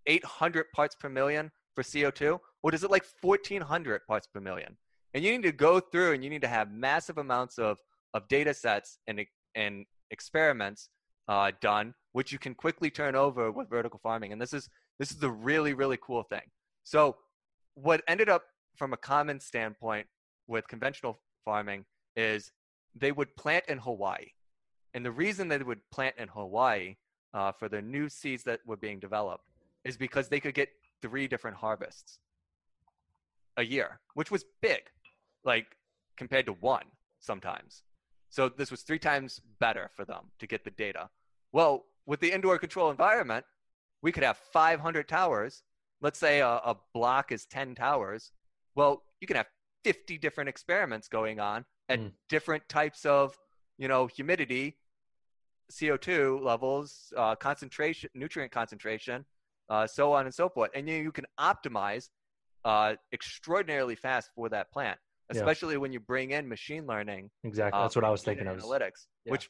[0.07, 4.77] 800 parts per million for CO2, or does it like 1400 parts per million?
[5.13, 7.77] And you need to go through and you need to have massive amounts of,
[8.13, 10.89] of data sets and, and experiments
[11.27, 14.31] uh, done, which you can quickly turn over with vertical farming.
[14.31, 14.69] And this is
[14.99, 16.41] this is the really really cool thing.
[16.83, 17.17] So
[17.75, 18.43] what ended up
[18.75, 20.07] from a common standpoint
[20.47, 21.85] with conventional farming
[22.15, 22.51] is
[22.95, 24.27] they would plant in Hawaii,
[24.93, 26.95] and the reason they would plant in Hawaii
[27.33, 29.45] uh, for the new seeds that were being developed
[29.83, 30.69] is because they could get
[31.01, 32.19] three different harvests.
[33.57, 34.81] a year, which was big,
[35.45, 35.67] like
[36.17, 36.85] compared to one
[37.19, 37.83] sometimes.
[38.29, 41.09] So this was three times better for them to get the data.
[41.53, 43.45] Well, with the indoor control environment,
[44.01, 45.63] we could have 500 towers.
[46.01, 48.31] Let's say a, a block is 10 towers.
[48.75, 49.47] Well, you can have
[49.83, 52.11] 50 different experiments going on at Mm.
[52.29, 53.37] different types of,
[53.77, 54.77] you know, humidity,
[55.71, 59.25] CO2 levels, uh, concentration, nutrient concentration,
[59.69, 60.71] uh, so on and so forth.
[60.75, 62.09] And you, you can optimize
[62.65, 64.97] uh, extraordinarily fast for that plant,
[65.31, 65.39] Yeah.
[65.39, 67.29] especially when you bring in machine learning.
[67.43, 67.77] Exactly.
[67.79, 68.57] uh, That's what I was thinking of.
[68.57, 69.31] Analytics, Yeah.
[69.31, 69.49] which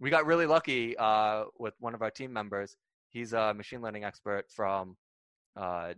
[0.00, 2.76] we got really lucky uh, with one of our team members.
[3.10, 4.96] He's a machine learning expert from
[5.58, 5.94] uh,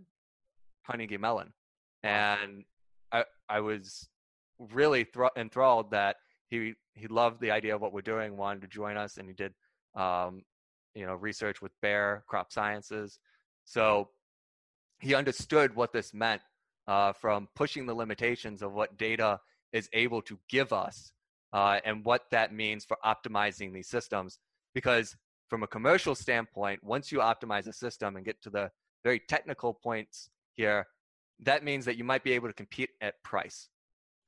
[0.86, 1.52] Carnegie Mellon,
[2.02, 2.64] and
[3.12, 4.08] I I was
[4.58, 6.16] really thro- enthralled that
[6.48, 9.34] he he loved the idea of what we're doing, wanted to join us, and he
[9.34, 9.52] did
[9.94, 10.42] um,
[10.94, 13.18] you know research with Bayer Crop Sciences.
[13.64, 14.08] So
[15.00, 16.42] he understood what this meant
[16.86, 19.40] uh, from pushing the limitations of what data
[19.72, 21.12] is able to give us
[21.52, 24.38] uh, and what that means for optimizing these systems.
[24.74, 25.16] Because
[25.48, 28.70] from a commercial standpoint, once you optimize a system and get to the
[29.04, 30.86] very technical points here,
[31.40, 33.68] that means that you might be able to compete at price.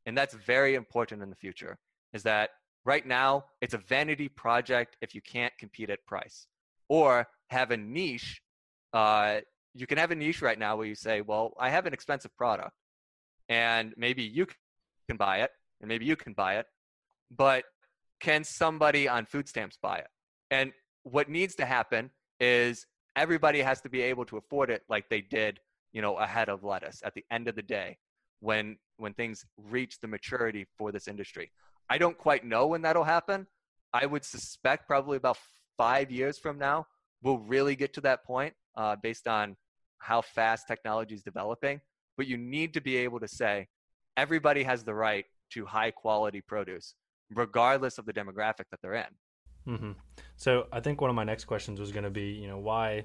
[0.07, 1.79] And that's very important in the future,
[2.13, 2.51] is that
[2.85, 6.47] right now it's a vanity project if you can't compete at price
[6.89, 8.43] or have a niche.
[8.93, 9.41] Uh,
[9.75, 12.37] you can have a niche right now where you say, well, I have an expensive
[12.37, 12.73] product
[13.49, 14.47] and maybe you
[15.09, 16.67] can buy it and maybe you can buy it,
[17.31, 17.65] but
[18.21, 20.09] can somebody on food stamps buy it?
[20.51, 25.09] And what needs to happen is everybody has to be able to afford it like
[25.09, 25.61] they did,
[25.93, 27.99] you know, ahead of lettuce at the end of the day
[28.41, 31.51] when when things reach the maturity for this industry.
[31.91, 33.47] I don't quite know when that'll happen.
[33.93, 35.39] I would suspect probably about
[35.77, 36.87] five years from now,
[37.23, 39.57] we'll really get to that point uh, based on
[39.99, 41.81] how fast technology is developing.
[42.17, 43.69] But you need to be able to say
[44.17, 46.95] everybody has the right to high quality produce,
[47.31, 49.13] regardless of the demographic that they're in.
[49.67, 49.93] Hmm
[50.37, 53.05] So I think one of my next questions was going to be, you know, why,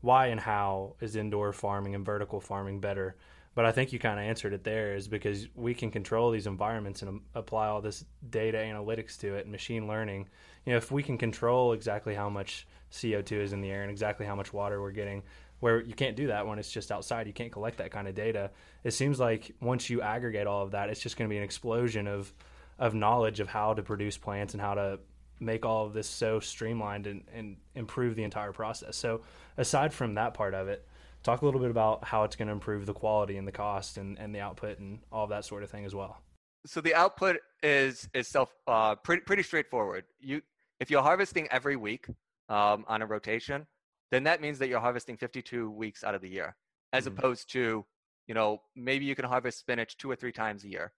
[0.00, 3.16] why and how is indoor farming and vertical farming better?
[3.56, 6.46] But I think you kind of answered it there is because we can control these
[6.46, 10.28] environments and um, apply all this data analytics to it and machine learning.
[10.66, 13.90] You know, if we can control exactly how much CO2 is in the air and
[13.90, 15.22] exactly how much water we're getting,
[15.60, 18.14] where you can't do that when it's just outside, you can't collect that kind of
[18.14, 18.50] data.
[18.84, 21.44] It seems like once you aggregate all of that, it's just going to be an
[21.44, 22.32] explosion of
[22.78, 24.98] of knowledge of how to produce plants and how to
[25.40, 28.96] make all of this so streamlined and, and improve the entire process.
[28.96, 29.22] So
[29.56, 30.86] aside from that part of it,
[31.22, 33.98] talk a little bit about how it's going to improve the quality and the cost
[33.98, 36.18] and, and the output and all that sort of thing as well.
[36.66, 40.04] So the output is is self uh, pretty pretty straightforward.
[40.18, 40.42] You
[40.80, 42.06] if you're harvesting every week
[42.48, 43.66] um, on a rotation,
[44.10, 46.56] then that means that you're harvesting 52 weeks out of the year,
[46.92, 47.18] as Mhm.
[47.18, 47.84] opposed to
[48.26, 50.92] you know maybe you can harvest spinach two or three times a year.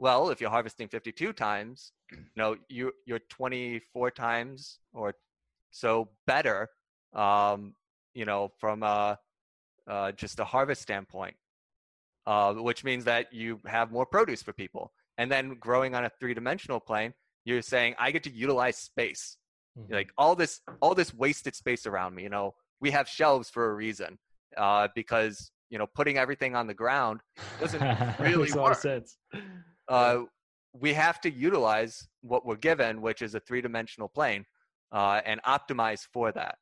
[0.00, 5.14] Well, if you're harvesting 52 times, you know you you're 24 times or
[5.70, 6.70] so better,
[7.12, 7.74] um,
[8.14, 9.18] you know from a
[9.86, 11.36] uh, just a harvest standpoint,
[12.26, 14.90] uh, which means that you have more produce for people.
[15.18, 17.12] And then growing on a three-dimensional plane,
[17.44, 19.36] you're saying I get to utilize space,
[19.78, 19.92] Mhm.
[19.92, 22.22] like all this all this wasted space around me.
[22.22, 24.18] You know, we have shelves for a reason
[24.56, 27.20] uh, because you know putting everything on the ground
[27.60, 27.80] doesn't
[28.18, 29.18] really Makes a lot of sense.
[29.90, 30.22] Uh,
[30.72, 34.46] we have to utilize what we're given, which is a three dimensional plane,
[34.92, 36.56] uh, and optimize for that.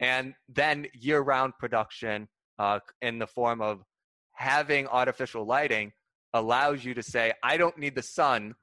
[0.00, 2.26] And then year round production
[2.58, 3.82] uh, in the form of
[4.32, 5.92] having artificial lighting
[6.32, 8.54] allows you to say, I don't need the sun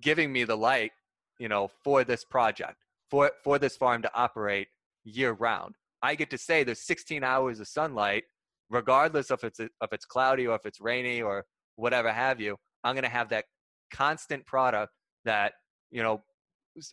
[0.00, 0.90] giving me the light,
[1.38, 2.76] you know, for this project,
[3.08, 4.68] for, for this farm to operate
[5.04, 5.76] year round.
[6.02, 8.24] I get to say there's 16 hours of sunlight,
[8.68, 11.44] regardless of it's if it's cloudy or if it's rainy or
[11.76, 12.56] whatever have you.
[12.82, 13.44] I'm going to have that
[13.90, 14.92] constant product
[15.24, 15.52] that
[15.90, 16.22] you know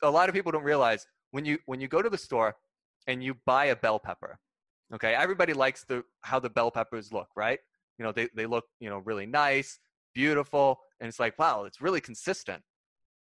[0.03, 2.55] a lot of people don't realize when you when you go to the store
[3.07, 4.39] and you buy a bell pepper
[4.93, 7.59] okay everybody likes the how the bell peppers look right?
[7.97, 9.79] You know they, they look you know really nice
[10.13, 12.61] beautiful and it's like wow it's really consistent.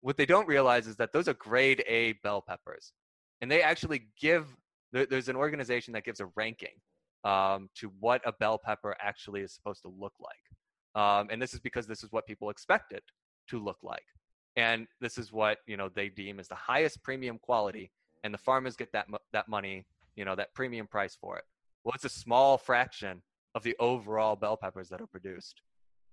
[0.01, 2.93] What they don't realize is that those are grade a bell peppers
[3.41, 4.55] and they actually give
[4.91, 6.73] there, there's an organization that gives a ranking
[7.25, 11.53] um, to what a bell pepper actually is supposed to look like um, and this
[11.53, 13.03] is because this is what people expect it
[13.49, 14.03] to look like
[14.59, 17.91] and this is what you know they deem as the highest premium quality
[18.23, 19.85] and the farmers get that that money
[20.15, 21.45] you know that premium price for it.
[21.83, 23.21] Well it's a small fraction
[23.55, 25.61] of the overall bell peppers that are produced.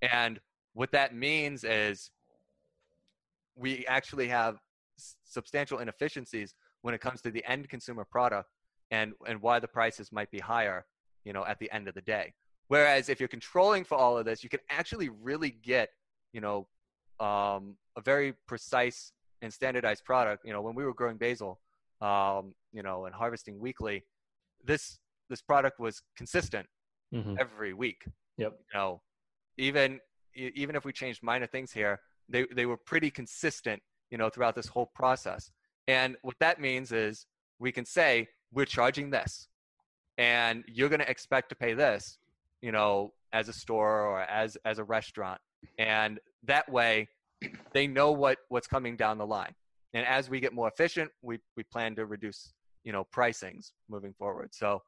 [0.00, 0.40] And
[0.74, 2.10] what that means is
[3.56, 4.58] we actually have
[5.24, 8.48] substantial inefficiencies when it comes to the end consumer product
[8.90, 10.86] and and why the prices might be higher
[11.24, 12.32] you know at the end of the day.
[12.68, 15.90] Whereas if you're controlling for all of this, you can actually really get,
[16.32, 16.66] you know,
[17.20, 20.44] um, a very precise and standardized product.
[20.44, 21.60] You know, when we were growing basil,
[22.00, 24.04] um, you know, and harvesting weekly,
[24.64, 24.98] this
[25.28, 26.66] this product was consistent
[27.12, 27.36] Mhm.
[27.38, 28.04] every week.
[28.36, 28.52] Yep.
[28.52, 29.02] You know,
[29.56, 30.00] even
[30.34, 33.82] even if we changed minor things here, they they were pretty consistent.
[34.10, 35.50] You know, throughout this whole process.
[35.88, 37.26] And what that means is
[37.58, 39.48] we can say we're charging this,
[40.18, 42.18] and you're going to expect to pay this.
[42.62, 45.40] You know, as a store or as as a restaurant,
[45.78, 47.08] and that way
[47.72, 49.54] they know what what's coming down the line.
[49.94, 52.52] And as we get more efficient, we we plan to reduce
[52.84, 54.54] you know pricings moving forward.
[54.54, 54.82] So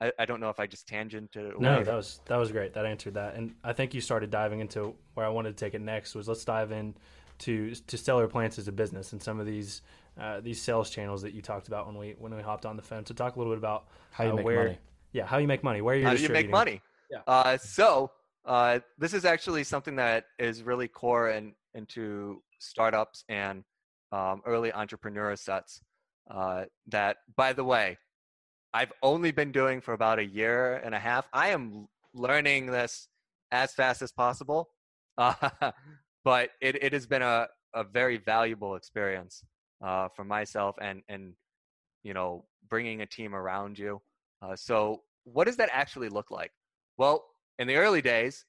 [0.00, 1.58] I, I don't know if I just tangented.
[1.60, 1.84] No, away.
[1.84, 2.74] that was that was great.
[2.74, 5.74] That answered that, and I think you started diving into where I wanted to take
[5.74, 6.14] it next.
[6.14, 6.94] Was let's dive in
[7.40, 9.82] to to Stellar Plants as a business and some of these
[10.20, 12.82] uh, these sales channels that you talked about when we when we hopped on the
[12.82, 13.06] phone.
[13.06, 14.78] So talk a little bit about How you uh, make where, money?
[15.12, 15.80] Yeah, how you make money.
[15.80, 16.80] Where you're how do you make money?
[17.10, 17.18] Yeah.
[17.26, 18.10] Uh, so
[18.44, 23.64] uh, this is actually something that is really core in, into startups and
[24.10, 25.80] um, early entrepreneur sets.
[26.30, 27.98] Uh, that, by the way,
[28.72, 31.26] I've only been doing for about a year and a half.
[31.32, 33.08] I am learning this
[33.50, 34.70] as fast as possible,
[35.18, 35.72] uh,
[36.24, 39.44] but it, it has been a, a very valuable experience
[39.84, 41.34] uh, for myself and and
[42.02, 44.00] you know bringing a team around you.
[44.40, 46.52] Uh, so what does that actually look like?
[46.96, 47.24] Well,
[47.58, 48.44] in the early days,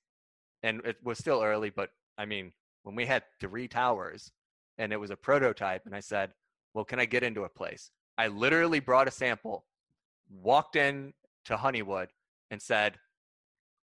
[0.64, 4.32] and it was still early, but I mean, when we had three towers
[4.78, 6.34] and it was a prototype, and I said,
[6.74, 7.92] well, can I get into a place?
[8.18, 9.66] I literally brought a sample,
[10.30, 11.14] walked in
[11.46, 12.10] to Honeywood,
[12.52, 12.98] and said,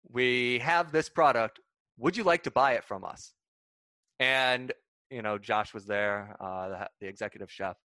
[0.09, 1.59] we have this product.
[1.97, 3.33] Would you like to buy it from us?
[4.19, 4.71] And,
[5.09, 7.77] you know, Josh was there, uh, the, the executive chef,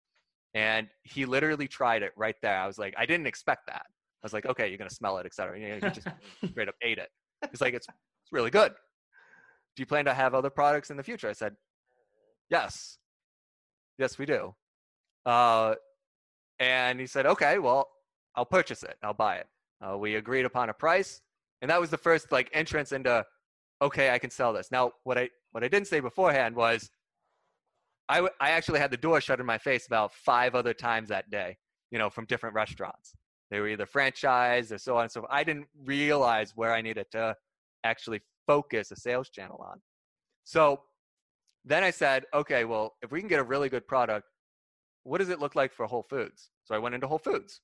[0.55, 2.59] and he literally tried it right there.
[2.59, 3.87] I was like, I didn't expect that.
[4.23, 5.59] I was like, okay, you're gonna smell it, et cetera.
[5.59, 6.09] You know, he just
[6.51, 7.09] straight up ate it.
[7.51, 8.73] He's like, it's it's really good.
[9.77, 11.29] Do you plan to have other products in the future?
[11.29, 11.55] I said,
[12.51, 12.99] yes,
[13.99, 14.55] yes, we do.
[15.25, 15.77] Uh,
[16.59, 17.89] and he said, okay, well,
[18.35, 18.97] I'll purchase it.
[19.03, 19.47] I'll buy it.
[19.81, 21.21] Uh, we agreed upon a price,
[21.63, 23.25] and that was the first like entrance into,
[23.81, 24.71] okay, I can sell this.
[24.73, 26.91] Now, what I what I didn't say beforehand was,
[28.09, 31.11] I w- I actually had the door shut in my face about five other times
[31.11, 31.57] that day.
[31.93, 33.15] You know, from different restaurants.
[33.51, 35.33] They were either franchised or so on and so forth.
[35.33, 37.35] I didn't realize where I needed to
[37.85, 39.81] actually focus a sales channel on.
[40.45, 40.83] So
[41.65, 44.27] then I said, okay, well, if we can get a really good product,
[45.05, 46.51] what does it look like for Whole Foods?
[46.65, 47.61] So I went into Whole Foods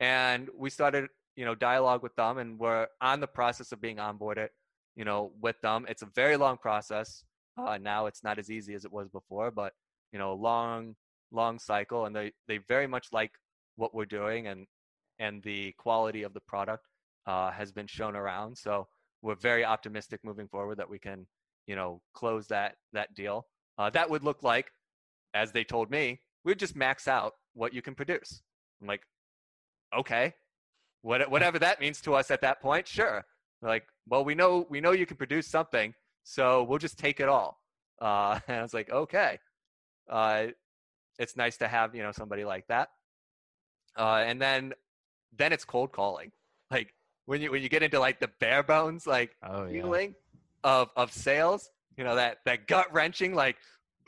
[0.00, 3.96] and we started, you know, dialogue with them and we're on the process of being
[3.96, 4.48] onboarded,
[4.96, 5.86] you know, with them.
[5.88, 7.24] It's a very long process.
[7.56, 9.72] Uh, now it's not as easy as it was before, but,
[10.12, 10.94] you know, long,
[11.32, 12.04] long cycle.
[12.04, 13.32] And they, they very much like
[13.76, 14.66] what we're doing and,
[15.18, 16.86] and the quality of the product
[17.26, 18.56] uh, has been shown around.
[18.56, 18.86] So
[19.22, 21.26] we're very optimistic moving forward that we can,
[21.66, 23.46] you know, close that that deal.
[23.78, 24.70] Uh, that would look like,
[25.34, 28.42] as they told me, we'd just max out what you can produce.
[28.80, 29.02] I'm like,
[29.96, 30.34] okay,
[31.02, 33.24] what, whatever that means to us at that point, sure.
[33.62, 37.28] Like, well, we know we know you can produce something, so we'll just take it
[37.28, 37.58] all.
[38.00, 39.38] Uh, and I was like, okay.
[40.08, 40.46] Uh,
[41.18, 42.90] it's nice to have you know somebody like that.
[43.96, 44.72] Uh, and then
[45.38, 46.30] then it's cold calling.
[46.70, 46.92] Like
[47.26, 49.82] when you when you get into like the bare bones like Oh yeah.
[49.82, 50.14] feeling
[50.64, 53.56] of of sales, you know that that gut wrenching like,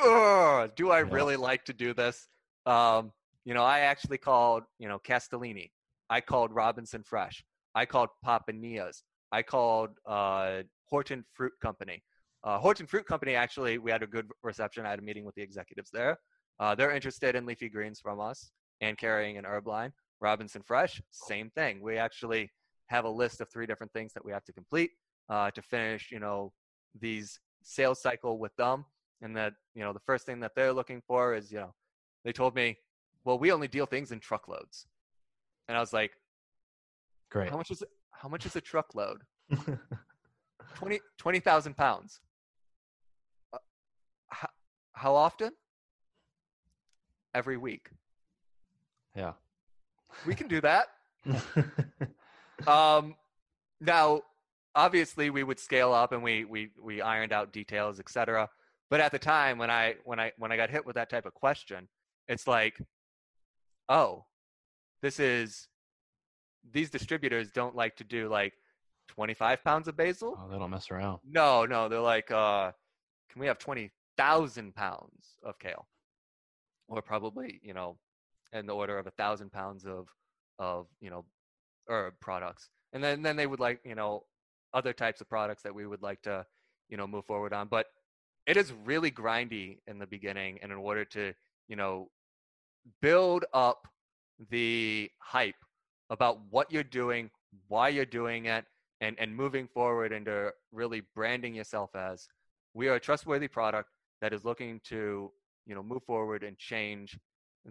[0.00, 1.06] Ugh, do I Yeah.
[1.10, 2.28] really like to do this?
[2.66, 3.12] Um,
[3.44, 5.70] you know, I actually called you know Castellini.
[6.10, 7.44] I called Robinson Fresh.
[7.74, 9.02] I called Papanias.
[9.30, 12.02] I called uh, Horton Fruit Company.
[12.44, 14.86] Uh, Horton Fruit Company actually, we had a good reception.
[14.86, 16.16] I had a meeting with the executives there.
[16.60, 19.92] Uh, they're interested in leafy greens from us and carrying an herb line.
[20.20, 21.81] Robinson Fresh, same thing.
[21.81, 22.50] We actually
[22.88, 24.90] have a list of three different things that we have to complete
[25.28, 26.52] uh, to finish, you know,
[26.98, 28.85] these sales cycle with them.
[29.20, 31.74] And that, you know, the first thing that they're looking for is, you know,
[32.24, 32.78] they told me,
[33.24, 34.87] well, we only deal things in truckloads.
[35.68, 36.12] And I was like,
[37.31, 37.50] Great.
[37.50, 37.83] how much is?
[38.10, 39.23] How much is a truckload?
[40.75, 42.21] 20 20,000 pounds.
[43.52, 43.58] Uh,
[44.29, 44.48] how,
[44.92, 45.52] how often?
[47.35, 47.90] Every week.
[49.14, 49.33] yeah.
[50.27, 50.88] We can do that.
[52.67, 53.15] Um,
[53.81, 54.23] now,
[54.75, 58.48] obviously, we would scale up and we we we ironed out details, etc.
[58.90, 61.27] But at the time when I when I when I got hit with that type
[61.27, 61.88] of question,
[62.27, 62.79] it's like,
[63.88, 64.25] oh,
[65.02, 65.69] this is
[66.73, 68.54] these distributors don't like to do like
[69.09, 70.37] 25 pounds of basil.
[70.38, 71.21] oh, they don't mess around.
[71.29, 72.73] No, no, they're like, uh,
[73.31, 75.87] can we have 20,000 pounds of kale?
[76.88, 77.96] Or probably, you know,
[78.53, 80.09] in the order of a thousand pounds of,
[80.59, 81.25] of, you know,
[81.88, 82.69] herb products.
[82.92, 84.25] And then, then they would like, you know,
[84.75, 86.44] other types of products that we would like to,
[86.88, 87.69] you know, move forward on.
[87.69, 87.87] But
[88.46, 91.35] it is really grindy in the beginning, and in order to,
[91.69, 92.09] you know,
[93.03, 93.87] build up
[94.51, 95.63] the hype
[96.11, 97.31] about what you're doing,
[97.69, 98.65] why you're doing it,
[99.01, 102.29] and and moving forward into really branding yourself as
[102.75, 103.90] we are a trustworthy product
[104.21, 105.31] that is looking to
[105.67, 107.19] you know move forward and change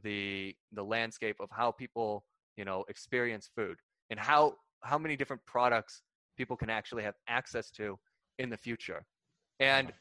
[0.03, 2.23] the the landscape of how people
[2.55, 3.77] you know experience food
[4.09, 6.03] and how how many different products
[6.37, 7.97] people can actually have access to
[8.37, 9.05] in the future.
[9.59, 9.91] And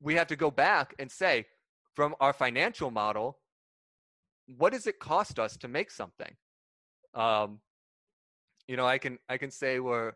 [0.00, 1.46] we have to go back and say
[1.94, 3.38] from our financial model
[4.56, 6.36] what does it cost us to make something?
[7.14, 7.60] Um
[8.68, 10.12] you know i can i can say we're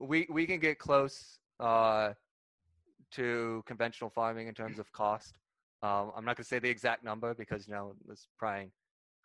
[0.00, 2.12] we we can get close uh
[3.12, 5.38] to conventional farming in terms of cost
[5.84, 8.70] um, I'm not going to say the exact number because you know there's prying,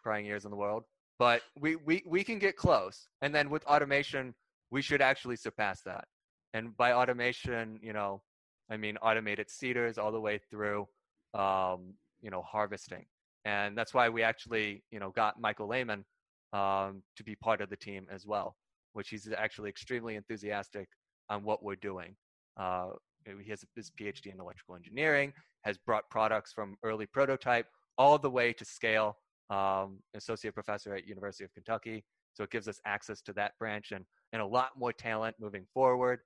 [0.03, 0.84] prying ears in the world,
[1.18, 3.07] but we, we we can get close.
[3.22, 4.36] And then with automation,
[4.70, 6.05] we should actually surpass that.
[6.53, 8.24] And by automation, you know,
[8.70, 10.89] I mean automated seeders all the way through,
[11.34, 13.05] um, you know, harvesting.
[13.45, 16.03] And that's why we actually, you know, got Michael Lehman
[16.51, 18.57] um, to be part of the team as well,
[18.91, 20.89] which he's actually extremely enthusiastic
[21.30, 22.18] on what we're doing.
[22.57, 22.89] Uh,
[23.38, 27.68] he has his PhD in electrical engineering has brought products from early prototype
[27.98, 29.18] all the way to scale.
[29.50, 32.04] Um, associate professor at University of Kentucky,
[32.34, 35.66] so it gives us access to that branch and and a lot more talent moving
[35.74, 36.20] forward.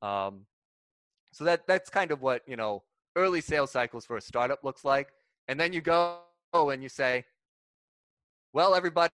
[0.00, 0.46] Um,
[1.32, 2.82] so that that's kind of what you know
[3.16, 5.08] early sales cycles for a startup looks like,
[5.48, 6.20] and then you go
[6.54, 7.24] and you say,
[8.52, 9.12] well, everybody,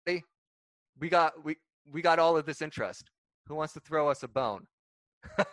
[0.99, 1.57] we got we
[1.93, 3.11] we got all of this interest.
[3.47, 4.67] Who wants to throw us a bone?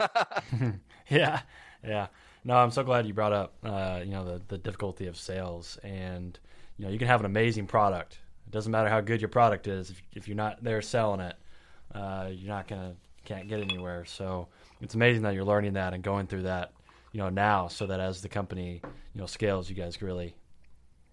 [1.10, 1.42] yeah,
[1.84, 2.08] yeah.
[2.44, 5.78] No, I'm so glad you brought up, uh, you know, the, the difficulty of sales.
[5.84, 6.40] And,
[6.78, 8.20] you know, you can have an amazing product.
[8.48, 9.90] It doesn't matter how good your product is.
[9.90, 11.36] If, if you're not there selling it,
[11.94, 14.06] uh, you're not going to, can't get anywhere.
[14.06, 14.48] So
[14.80, 16.72] it's amazing that you're learning that and going through that,
[17.12, 18.82] you know, now so that as the company,
[19.14, 20.34] you know, scales, you guys can really,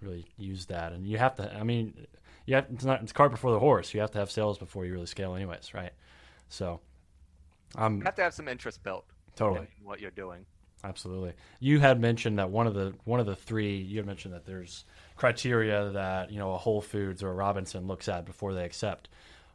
[0.01, 0.93] really use that.
[0.93, 2.07] And you have to, I mean,
[2.47, 3.93] you have, it's not, it's cart before the horse.
[3.93, 5.93] You have to have sales before you really scale anyways, right?
[6.49, 6.81] So,
[7.75, 9.07] um, you have to have some interest built.
[9.35, 9.67] Totally.
[9.81, 10.47] In what you're doing.
[10.85, 11.33] Absolutely.
[11.61, 13.77] You had mentioned that one of the one of the three.
[13.79, 14.85] You had mentioned that there's
[15.17, 19.09] criteria that you know a Whole Foods or a Robinson looks at before they accept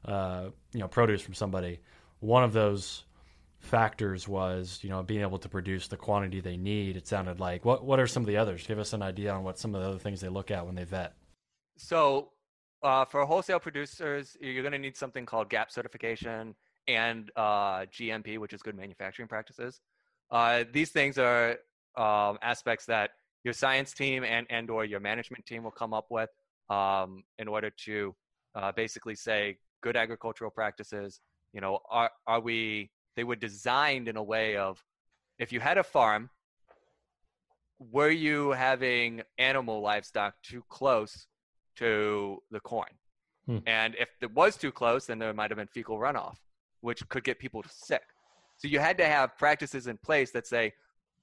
[0.05, 1.79] uh, you know produce from somebody.
[2.19, 3.03] One of those
[3.59, 6.97] factors was you know being able to produce the quantity they need.
[6.97, 7.63] It sounded like.
[7.63, 8.65] What what are some of the others?
[8.65, 10.73] Give us an idea on what some of the other things they look at when
[10.73, 11.13] they vet.
[11.77, 12.31] So
[12.81, 16.55] uh, for wholesale producers, you're going to need something called GAP certification
[16.87, 19.79] and uh, GMP, which is good manufacturing practices.
[20.31, 21.57] Uh, these things are
[21.97, 23.11] um, aspects that
[23.43, 26.29] your science team and and or your management team will come up with
[26.69, 28.15] um, in order to
[28.55, 31.21] uh, basically say good agricultural practices.
[31.53, 32.91] You know, are are we?
[33.15, 34.83] They were designed in a way of
[35.39, 36.29] if you had a farm,
[37.79, 41.27] were you having animal livestock too close
[41.77, 42.89] to the corn?
[43.45, 43.59] Hmm.
[43.65, 46.35] And if it was too close, then there might have been fecal runoff,
[46.81, 48.03] which could get people sick.
[48.59, 50.73] So you had to have practices in place that say,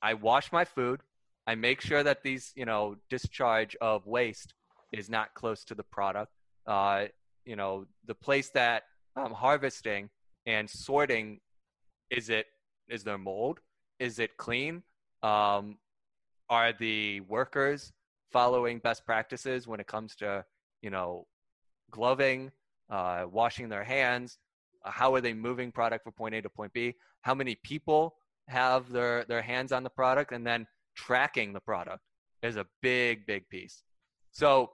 [0.03, 1.01] I wash my food,
[1.47, 4.55] I make sure that these, you know, discharge of waste
[4.93, 6.33] is not close to the product.
[6.67, 7.07] Uh,
[7.45, 8.85] you know, the place that
[9.15, 10.09] I'm harvesting
[10.47, 11.41] and sorting,
[12.11, 12.47] is it
[12.89, 13.61] is there mold?
[14.01, 14.83] Is it clean?
[15.23, 15.77] Um,
[16.49, 17.93] are the workers
[18.33, 20.45] following best practices when it comes to,
[20.83, 21.27] you know,
[21.91, 22.51] gloving,
[22.91, 24.39] uh, washing their hands?
[24.87, 26.95] How are they moving product from point A to point B?
[27.23, 28.17] How many people
[28.49, 30.33] have their, their hands on the product?
[30.33, 32.03] And then tracking the product
[32.43, 33.83] is a big, big piece.
[34.33, 34.71] So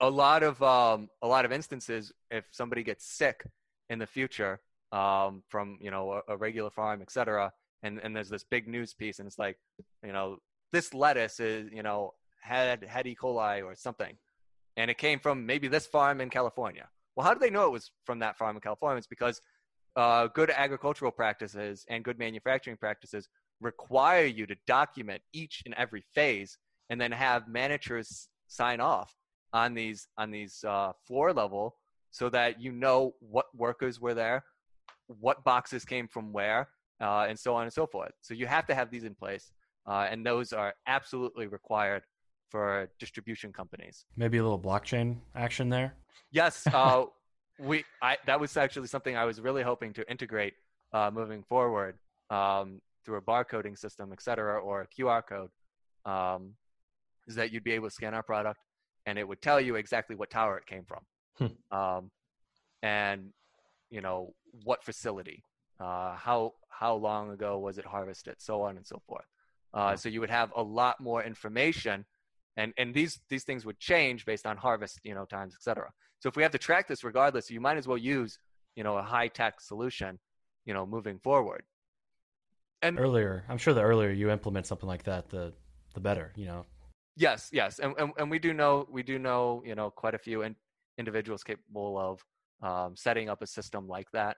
[0.00, 3.44] a lot of um, a lot of instances, if somebody gets sick
[3.88, 4.60] in the future
[4.92, 8.68] um, from you know a, a regular farm, et cetera, and, and there's this big
[8.68, 9.56] news piece, and it's like,
[10.04, 10.36] you know,
[10.72, 13.16] this lettuce is you know had had E.
[13.20, 14.16] coli or something,
[14.76, 16.88] and it came from maybe this farm in California.
[17.16, 18.98] Well, how do they know it was from that farm in California?
[18.98, 19.40] It's because
[19.96, 23.28] uh, good agricultural practices and good manufacturing practices
[23.60, 26.58] require you to document each and every phase
[26.90, 29.14] and then have managers sign off
[29.52, 31.76] on these on these uh, floor level
[32.10, 34.44] so that you know what workers were there
[35.06, 36.68] what boxes came from where
[37.00, 39.50] uh, and so on and so forth so you have to have these in place
[39.86, 42.02] uh, and those are absolutely required
[42.48, 45.94] for distribution companies maybe a little blockchain action there
[46.30, 47.04] Yes, uh,
[47.58, 47.84] we.
[48.02, 50.54] I, that was actually something I was really hoping to integrate
[50.92, 51.96] uh, moving forward
[52.30, 55.50] um, through a barcoding system, et cetera, or a QR code.
[56.04, 56.54] Um,
[57.26, 58.60] is that you'd be able to scan our product
[59.06, 61.00] and it would tell you exactly what tower it came from,
[61.38, 61.76] hmm.
[61.76, 62.10] um,
[62.82, 63.30] and
[63.90, 64.34] you know
[64.64, 65.42] what facility.
[65.80, 69.24] uh, how how long ago was it harvested, so on and so forth.
[69.72, 72.04] Uh, so you would have a lot more information,
[72.56, 75.90] and and these these things would change based on harvest, you know, times, etc.
[76.20, 78.38] So if we have to track this regardless, you might as well use
[78.74, 80.18] you know a high tech solution,
[80.64, 81.62] you know, moving forward.
[82.82, 85.52] And earlier, I'm sure the earlier you implement something like that, the
[85.94, 86.64] the better, you know.
[87.16, 90.18] Yes, yes, and and, and we do know we do know you know quite a
[90.18, 90.54] few in,
[90.98, 92.24] individuals capable of
[92.62, 94.36] um, setting up a system like that.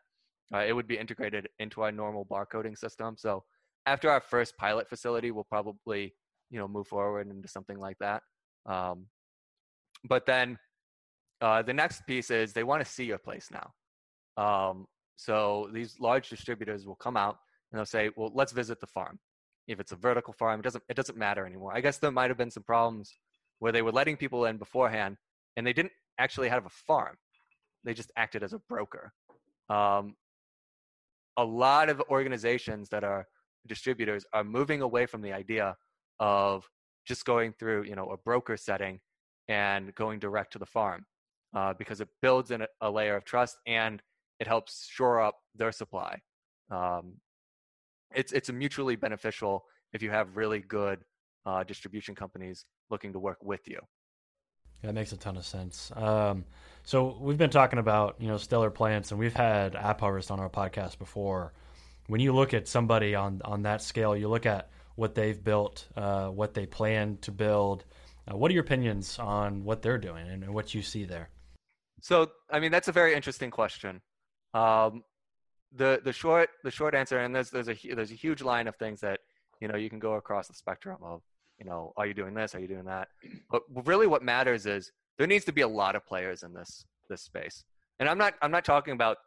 [0.53, 3.17] Uh, it would be integrated into our normal barcoding system.
[3.19, 3.45] So
[3.87, 6.15] after our first pilot facility, we'll probably
[6.51, 8.23] you know move forward into something like that.
[8.67, 9.07] Um,
[10.05, 10.59] but then
[11.41, 13.73] uh, the next piece is they want to see your place now.
[14.43, 14.87] Um,
[15.17, 17.39] so these large distributors will come out
[17.71, 19.19] and they'll say, "Well, let's visit the farm."
[19.67, 21.73] If it's a vertical farm, it doesn't it doesn't matter anymore.
[21.75, 23.13] I guess there might have been some problems
[23.59, 25.17] where they were letting people in beforehand
[25.57, 27.17] and they didn't actually have a farm;
[27.85, 29.13] they just acted as a broker.
[29.69, 30.15] Um,
[31.37, 33.27] a lot of organizations that are
[33.67, 35.77] distributors are moving away from the idea
[36.21, 36.69] of
[37.07, 39.01] just going through you know a broker setting
[39.49, 41.07] and going direct to the farm
[41.55, 44.03] uh, because it builds in a, a, layer of trust and
[44.39, 46.21] it helps shore up their supply.
[46.71, 47.15] Um,
[48.15, 51.01] it's it's a mutually beneficial if you have really good
[51.47, 53.81] uh, distribution companies looking to work with you.
[54.83, 55.91] That makes a ton of sense.
[55.97, 56.45] Um,
[56.85, 60.41] so we've been talking about you know stellar plants, and we've had App Harvest on
[60.41, 61.53] our podcast before.
[62.07, 65.87] When you look at somebody on on that scale, you look at what they've built,
[65.97, 67.85] uh, what they plan to build.
[68.27, 71.31] Uh, what are your opinions on what they're doing and, what you see there?
[72.03, 74.01] So, I mean, that's a very interesting question.
[74.55, 75.05] Um,
[75.73, 78.75] the the short the short answer, and there's there's a there's a huge line of
[78.77, 79.21] things that
[79.61, 81.23] you know you can go across the spectrum of
[81.59, 83.09] you know are you doing this are you doing that
[83.51, 86.85] but really what matters is there needs to be a lot of players in this
[87.11, 87.65] this space
[87.99, 89.19] and i'm not i'm not talking about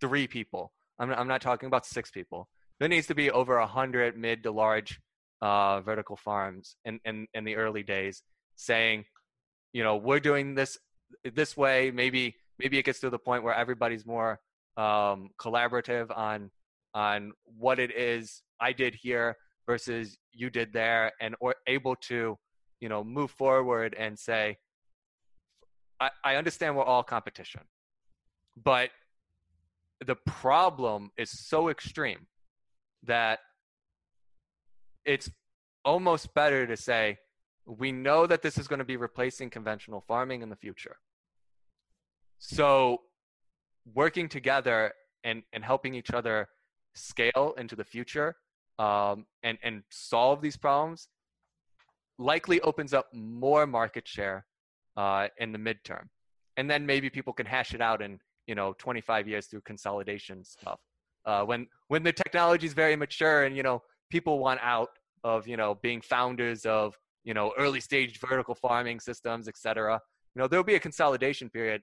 [0.00, 2.48] three people i'm not, I'm not talking about six people
[2.80, 5.00] there needs to be over a hundred mid to large
[5.44, 8.22] uh, vertical farms in, in in the early days
[8.56, 9.04] saying
[9.74, 10.78] you know we're doing this
[11.34, 11.90] this way.
[11.90, 14.40] Maybe maybe it gets to the point where everybody's more
[14.78, 16.50] um, collaborative on
[16.94, 19.36] on what it is I did here
[19.66, 22.38] versus you did there, and or able to
[22.80, 24.56] you know move forward and say,
[26.00, 27.62] I, I understand we're all competition,
[28.56, 28.88] but
[30.06, 32.26] the problem is so extreme
[33.02, 33.40] that
[35.04, 35.30] it's
[35.84, 37.18] almost better to say
[37.66, 40.96] we know that this is going to be replacing conventional farming in the future.
[42.38, 43.02] So
[43.94, 44.92] working together
[45.24, 46.48] and, and helping each other
[46.94, 48.36] scale into the future
[48.78, 51.08] um, and, and solve these problems
[52.18, 54.44] likely opens up more market share
[54.96, 56.08] uh, in the midterm.
[56.56, 60.44] And then maybe people can hash it out in, you know, 25 years through consolidation
[60.44, 60.78] stuff.
[61.26, 63.82] Uh, when, when the technology is very mature and, you know,
[64.14, 64.90] people want out
[65.24, 70.00] of, you know, being founders of, you know, early stage vertical farming systems, et cetera,
[70.34, 71.82] you know, there'll be a consolidation period.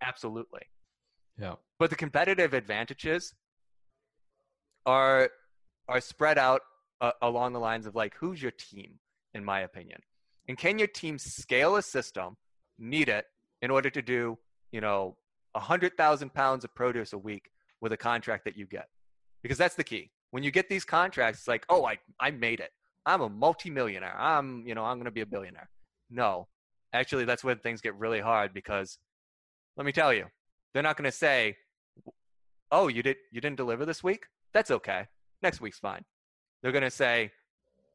[0.00, 0.60] Absolutely.
[1.40, 1.54] Yeah.
[1.80, 3.34] But the competitive advantages
[4.86, 5.30] are
[5.88, 6.60] are spread out
[7.00, 9.00] uh, along the lines of like who's your team
[9.34, 9.98] in my opinion.
[10.46, 12.36] And can your team scale a system,
[12.78, 13.24] need it
[13.60, 14.38] in order to do,
[14.70, 15.16] you know,
[15.52, 18.86] 100,000 pounds of produce a week with a contract that you get?
[19.42, 20.10] Because that's the key.
[20.32, 22.70] When you get these contracts, it's like, oh, I, I made it.
[23.04, 24.18] I'm a multimillionaire.
[24.18, 25.68] I'm, you know, I'm going to be a billionaire.
[26.10, 26.48] No,
[26.94, 28.98] actually, that's when things get really hard because
[29.76, 30.26] let me tell you,
[30.72, 31.56] they're not going to say,
[32.70, 34.26] "Oh, you did you didn't deliver this week?
[34.54, 35.06] That's okay.
[35.42, 36.04] Next week's fine."
[36.62, 37.30] They're going to say,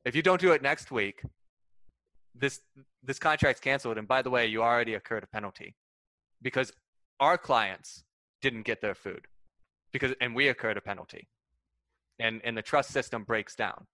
[0.06, 1.24] "If you don't do it next week,
[2.36, 2.62] this
[3.02, 5.76] this contract's canceled and by the way, you already incurred a penalty
[6.42, 6.72] because
[7.20, 8.04] our clients
[8.42, 9.26] didn't get their food
[9.92, 11.28] because and we incurred a penalty."
[12.20, 13.86] And and the trust system breaks down.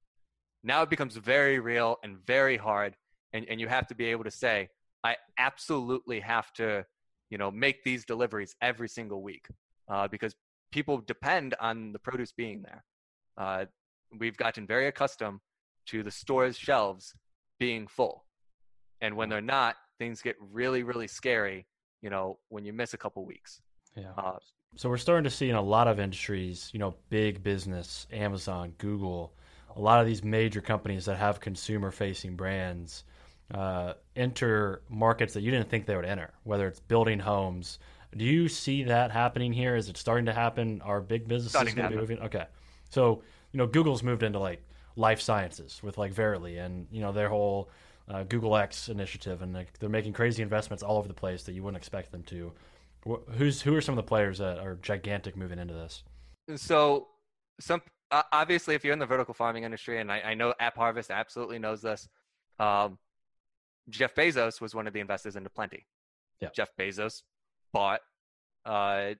[0.63, 2.95] Now it becomes very real and very hard
[3.33, 4.69] and and you have to be able to say,
[5.03, 6.85] "I absolutely have to
[7.29, 9.47] you know make these deliveries every single week
[9.89, 10.35] uh, because
[10.71, 12.83] people depend on the produce being there.
[13.37, 13.65] Uh,
[14.19, 15.39] we've gotten very accustomed
[15.87, 17.13] to the store's shelves
[17.59, 18.25] being full,
[19.01, 21.65] and when they're not, things get really really scary.
[22.01, 23.61] You know when you miss a couple weeks.
[23.95, 24.11] Yeah.
[24.17, 24.37] Uh,
[24.75, 28.73] so we're starting to see in a lot of industries, you know, big business, Amazon,
[28.77, 29.33] Google,
[29.75, 33.03] a lot of these major companies that have consumer facing brands
[33.53, 37.79] uh, enter markets that you didn't think they would enter, whether it's building homes.
[38.15, 39.75] Do you see that happening here?
[39.75, 40.81] Is it starting to happen?
[40.81, 42.19] Are big businesses going to be moving?
[42.19, 42.45] Okay,
[42.89, 43.21] so
[43.51, 44.63] you know Google's moved into like
[44.95, 47.69] life sciences with like Verily and you know their whole
[48.07, 51.53] uh, Google X initiative, and like, they're making crazy investments all over the place that
[51.53, 52.51] you wouldn't expect them to.
[53.37, 56.03] Who's who are some of the players that are gigantic moving into this?
[56.55, 57.07] So
[57.59, 57.81] some
[58.11, 61.11] uh, obviously if you're in the vertical farming industry, and I, I know App Harvest
[61.11, 62.07] absolutely knows this.
[62.59, 62.97] Um,
[63.89, 65.85] Jeff Bezos was one of the investors into Plenty.
[66.39, 66.49] Yeah.
[66.55, 67.23] Jeff Bezos
[67.73, 68.01] bought,
[68.65, 69.13] uh,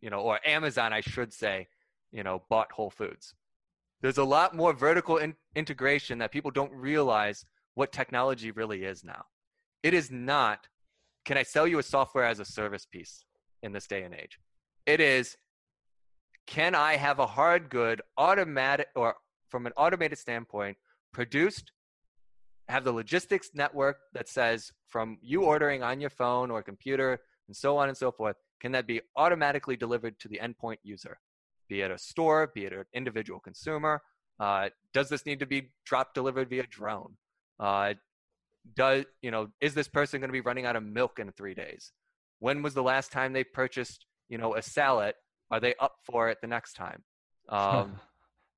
[0.00, 1.68] you know, or Amazon, I should say,
[2.10, 3.34] you know, bought Whole Foods.
[4.02, 9.04] There's a lot more vertical in- integration that people don't realize what technology really is
[9.04, 9.26] now.
[9.82, 10.68] It is not,
[11.24, 13.24] can I sell you a software as a service piece
[13.62, 14.38] in this day and age?
[14.86, 15.36] It is,
[16.46, 19.14] can I have a hard good automatic or
[19.48, 20.76] from an automated standpoint
[21.12, 21.72] produced
[22.68, 27.56] have the logistics network that says from you ordering on your phone or computer and
[27.56, 31.18] so on and so forth, can that be automatically delivered to the endpoint user,
[31.68, 34.00] be it a store, be it an individual consumer?
[34.40, 37.16] Uh, does this need to be drop delivered via drone?
[37.60, 37.94] Uh,
[38.74, 41.54] does you know is this person going to be running out of milk in three
[41.54, 41.92] days?
[42.38, 45.14] When was the last time they purchased you know a salad?
[45.50, 47.02] Are they up for it the next time?
[47.48, 48.00] Um,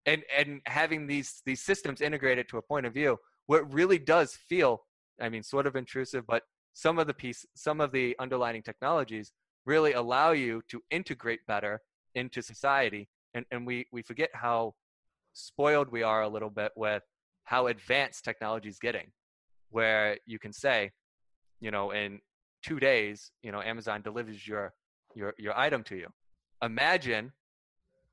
[0.06, 4.34] and and having these these systems integrated to a point of view what really does
[4.34, 4.82] feel
[5.20, 6.42] i mean sort of intrusive but
[6.74, 9.32] some of the piece some of the underlining technologies
[9.66, 11.80] really allow you to integrate better
[12.14, 14.74] into society and and we we forget how
[15.32, 17.02] spoiled we are a little bit with
[17.44, 19.10] how advanced technology is getting
[19.74, 20.90] where you can say
[21.60, 22.20] you know in
[22.62, 24.72] 2 days you know amazon delivers your
[25.14, 26.08] your your item to you
[26.62, 27.32] imagine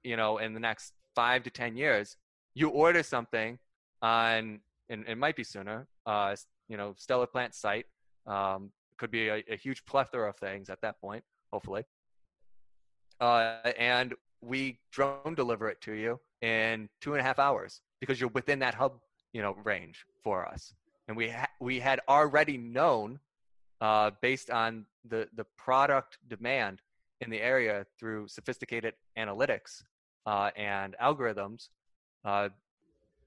[0.03, 2.17] you know in the next 5 to 10 years
[2.53, 3.59] you order something
[4.01, 4.59] on
[4.91, 5.87] and it might be sooner.
[6.05, 6.35] Uh,
[6.67, 7.85] you know, Stellar Plant site
[8.27, 11.83] um, could be a, a, huge plethora of things at that point, hopefully.
[13.19, 18.19] Uh, and we drone deliver it to you in two and a half hours because
[18.19, 18.93] you're within that hub,
[19.31, 20.73] you know, range for us.
[21.07, 23.19] And we ha- we had already known,
[23.79, 26.81] uh, based on the the product demand
[27.21, 29.83] in the area through sophisticated analytics
[30.25, 31.69] uh, and algorithms,
[32.25, 32.49] uh,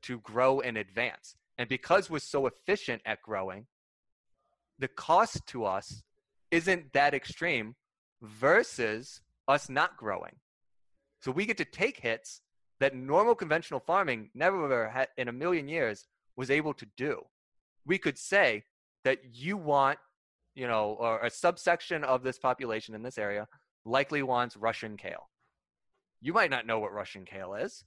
[0.03, 1.37] to grow in advance.
[1.59, 3.67] And because we're so efficient at growing,
[4.81, 6.03] the cost to us
[6.51, 7.77] isn't that extreme
[8.21, 10.35] versus us not growing.
[11.21, 12.41] So we get to take hits
[12.81, 16.07] that normal conventional farming never in a million years
[16.37, 17.25] was able to do.
[17.87, 18.65] We could say
[19.05, 19.99] that you want,
[20.55, 23.47] you know, or a subsection of this population in this area
[23.85, 25.29] likely wants Russian kale.
[26.21, 27.85] You might not know what Russian kale is,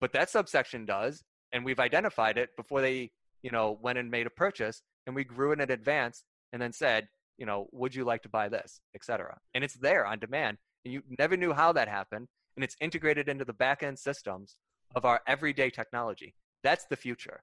[0.00, 3.10] but that subsection does and we've identified it before they
[3.42, 6.72] you know went and made a purchase and we grew it in advance and then
[6.72, 8.80] said you know would you like to buy this?
[8.94, 12.76] etc and it's there on demand and you never knew how that happened and it's
[12.80, 14.56] integrated into the back end systems
[14.96, 16.34] of our everyday technology.
[16.64, 17.42] That's the future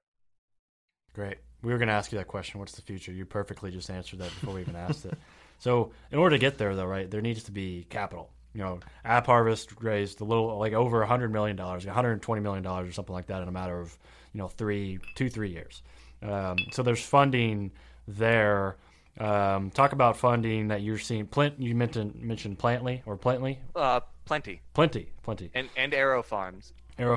[1.16, 3.90] great we were going to ask you that question what's the future you perfectly just
[3.90, 5.18] answered that before we even asked it
[5.58, 8.80] so in order to get there though right there needs to be capital you know,
[9.04, 12.64] App Harvest raised a little like over a hundred million dollars, one hundred twenty million
[12.64, 13.96] dollars or something like that in a matter of
[14.32, 15.82] you know three, two, three years.
[16.22, 17.70] Um, so there's funding
[18.08, 18.76] there.
[19.18, 21.26] Um, talk about funding that you're seeing.
[21.26, 23.58] Plant, you mentioned mentioned Plantly or Plantly?
[23.74, 24.62] Uh, plenty.
[24.72, 25.50] Plenty, plenty.
[25.52, 25.92] And and.
[25.92, 26.22] Aero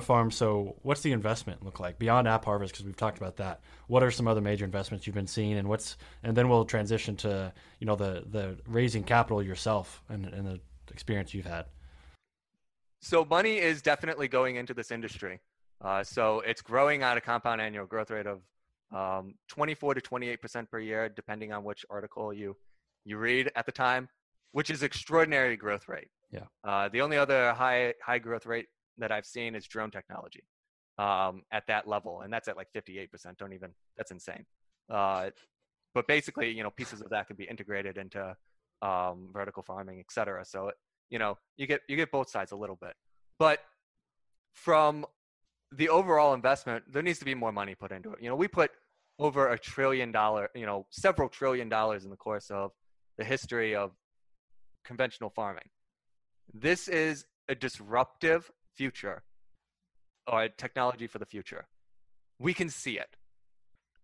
[0.01, 0.29] Farm.
[0.29, 2.73] So, what's the investment look like beyond App Harvest?
[2.73, 3.61] Because we've talked about that.
[3.87, 7.15] What are some other major investments you've been seeing, and what's and then we'll transition
[7.17, 10.59] to you know the the raising capital yourself and, and the
[10.91, 11.65] experience you've had?
[13.01, 15.39] So money is definitely going into this industry.
[15.81, 18.41] Uh, so it's growing at a compound annual growth rate of
[18.91, 22.57] um, 24 to 28 percent per year, depending on which article you
[23.05, 24.09] you read at the time,
[24.51, 26.09] which is extraordinary growth rate.
[26.31, 26.45] Yeah.
[26.63, 28.67] Uh, the only other high high growth rate
[28.99, 30.43] that I've seen is drone technology
[30.97, 33.37] um, at that level, and that's at like 58 percent.
[33.37, 34.45] Don't even that's insane.
[34.89, 35.29] Uh,
[35.93, 38.35] but basically, you know, pieces of that can be integrated into
[38.81, 40.45] um, vertical farming, et cetera.
[40.45, 40.71] So
[41.09, 42.93] you know you get you get both sides a little bit
[43.37, 43.59] but
[44.53, 45.05] from
[45.71, 48.47] the overall investment there needs to be more money put into it you know we
[48.47, 48.71] put
[49.17, 52.71] over a trillion dollar you know several trillion dollars in the course of
[53.17, 53.91] the history of
[54.85, 55.69] conventional farming
[56.53, 58.49] this is a disruptive
[58.79, 59.17] future
[60.31, 61.63] or technology for the future
[62.47, 63.11] we can see it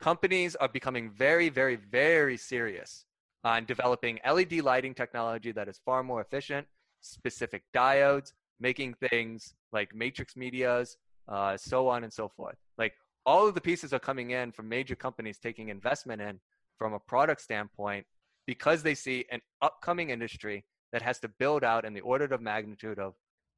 [0.09, 3.05] companies are becoming very very very serious
[3.51, 6.65] on developing LED lighting technology that is far more efficient
[7.05, 10.97] specific diodes, making things like matrix medias,
[11.27, 12.55] uh, so on and so forth.
[12.77, 12.93] Like
[13.25, 16.39] all of the pieces are coming in from major companies taking investment in
[16.77, 18.05] from a product standpoint
[18.45, 22.41] because they see an upcoming industry that has to build out in the order of
[22.41, 23.13] magnitude of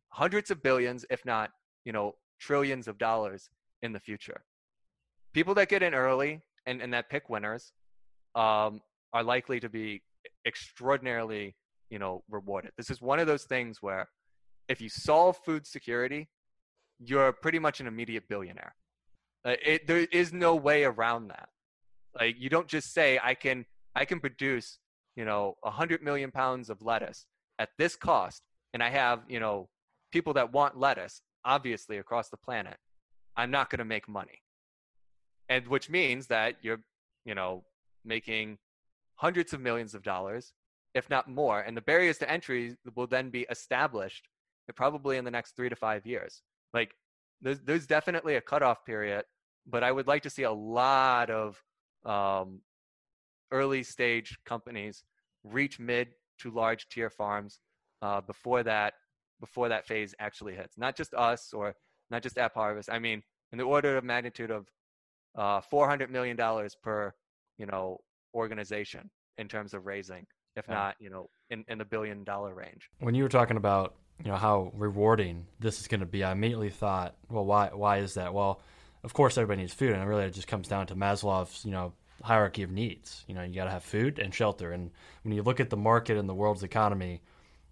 [0.10, 1.52] hundreds of billions, if not,
[1.86, 3.50] you know, trillions of dollars
[3.82, 4.44] in the future.
[5.34, 7.72] People that get in early and, and that pick winners
[8.36, 8.82] um,
[9.14, 10.02] are likely to be
[10.46, 11.56] extraordinarily
[11.90, 14.10] you know rewarded this is one of those things where
[14.68, 16.28] if you solve food security
[17.00, 18.76] you're pretty much an immediate billionaire.
[19.46, 21.50] Uh, it, there is no way around that.
[22.20, 24.80] Like you don't just say I can I can produce
[25.16, 27.26] you know a hundred million pounds of lettuce
[27.60, 28.42] at this cost,
[28.74, 29.70] and I have you know
[30.12, 32.78] people that want lettuce obviously across the planet.
[33.36, 34.42] I'm not going to make money,
[35.48, 36.82] and which means that you're
[37.26, 37.64] you know
[38.04, 38.58] making
[39.16, 40.54] hundreds of millions of dollars,
[40.94, 44.28] if not more, and the barriers to entry will then be established
[44.76, 46.42] probably in the next three to five years.
[46.74, 46.96] Like
[47.42, 49.26] there's there's definitely a cutoff period,
[49.68, 51.62] but I would like to see a lot of
[52.06, 52.62] um,
[53.52, 55.04] early stage companies
[55.44, 57.60] reach mid to large tier farms
[58.02, 58.94] uh, before that
[59.40, 60.78] before that phase actually hits.
[60.78, 61.76] Not just us or
[62.10, 62.90] not just App Harvest.
[62.92, 63.22] I mean,
[63.52, 64.68] in the order of magnitude of
[65.36, 67.14] uh, 400 million dollars per
[67.58, 68.00] you know
[68.34, 70.26] organization in terms of raising,
[70.56, 70.74] if yeah.
[70.74, 72.90] not you know in, in the billion dollar range.
[73.00, 76.32] When you were talking about you know how rewarding this is going to be, I
[76.32, 78.34] immediately thought, well, why why is that?
[78.34, 78.62] Well,
[79.04, 81.94] of course everybody needs food, and really it just comes down to Maslow's you know
[82.24, 83.24] hierarchy of needs.
[83.28, 84.92] You know, you got to have food and shelter, and
[85.24, 87.22] when you look at the market and the world's economy,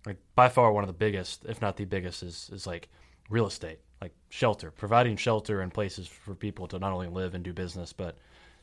[0.06, 2.89] like by far one of the biggest, if not the biggest, is is like
[3.30, 7.43] real estate, like shelter, providing shelter and places for people to not only live and
[7.43, 8.18] do business, but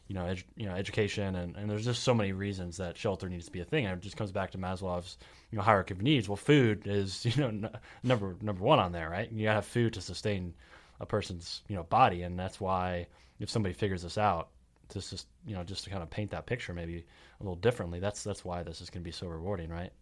[0.08, 3.28] you know, edu- you know, education, and, and there's just so many reasons that shelter
[3.28, 3.86] needs to be a thing.
[3.86, 5.16] And it just comes back to Maslow's,
[5.50, 6.28] you know, hierarchy of needs.
[6.28, 7.70] Well, food is, you know, n-
[8.02, 9.30] number number one on there, right?
[9.30, 10.54] You gotta have food to sustain
[11.00, 13.06] a person's, you know, body, and that's why
[13.40, 14.48] if somebody figures this out,
[14.92, 17.98] just, just you know, just to kind of paint that picture maybe a little differently,
[17.98, 19.92] that's that's why this is to be so rewarding, right?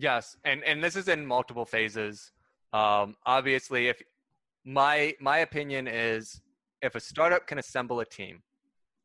[0.00, 2.32] Yes, and and this is in multiple phases.
[2.72, 4.00] Um, obviously, if
[4.64, 6.40] my my opinion is,
[6.80, 8.42] if a startup can assemble a team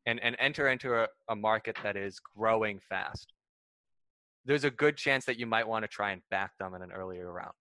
[0.06, 3.34] and, and enter into a, a market that is growing fast,
[4.46, 6.92] there's a good chance that you might want to try and back them in an
[6.92, 7.52] earlier round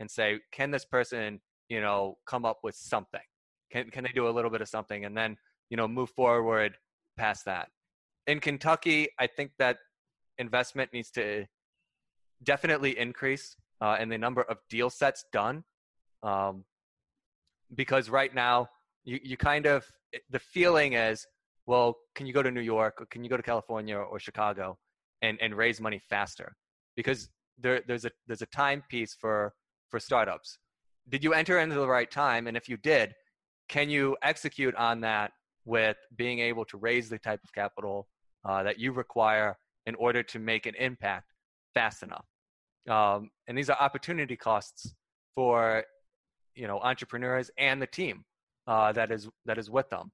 [0.00, 3.20] and say, can this person, you know, come up with something?
[3.70, 5.36] Can, can they do a little bit of something and then,
[5.70, 6.74] you know, move forward
[7.16, 7.68] past that?
[8.26, 9.76] In Kentucky, I think that
[10.38, 11.46] investment needs to
[12.44, 15.64] definitely increase uh, in the number of deal sets done.
[16.22, 16.64] Um,
[17.74, 18.68] because right now,
[19.04, 19.84] you, you kind of,
[20.30, 21.26] the feeling is
[21.66, 24.18] well, can you go to New York or can you go to California or, or
[24.18, 24.78] Chicago
[25.22, 26.56] and, and raise money faster?
[26.96, 27.28] Because
[27.58, 29.52] there, there's a there's a time piece for
[29.88, 30.58] for startups.
[31.08, 32.46] Did you enter into the right time?
[32.46, 33.14] And if you did,
[33.68, 35.32] can you execute on that
[35.64, 38.08] with being able to raise the type of capital
[38.44, 41.32] uh, that you require in order to make an impact
[41.74, 42.26] fast enough?
[42.88, 44.94] Um, and these are opportunity costs
[45.34, 45.84] for
[46.54, 48.24] you know entrepreneurs and the team
[48.66, 50.10] uh, that is that is with them.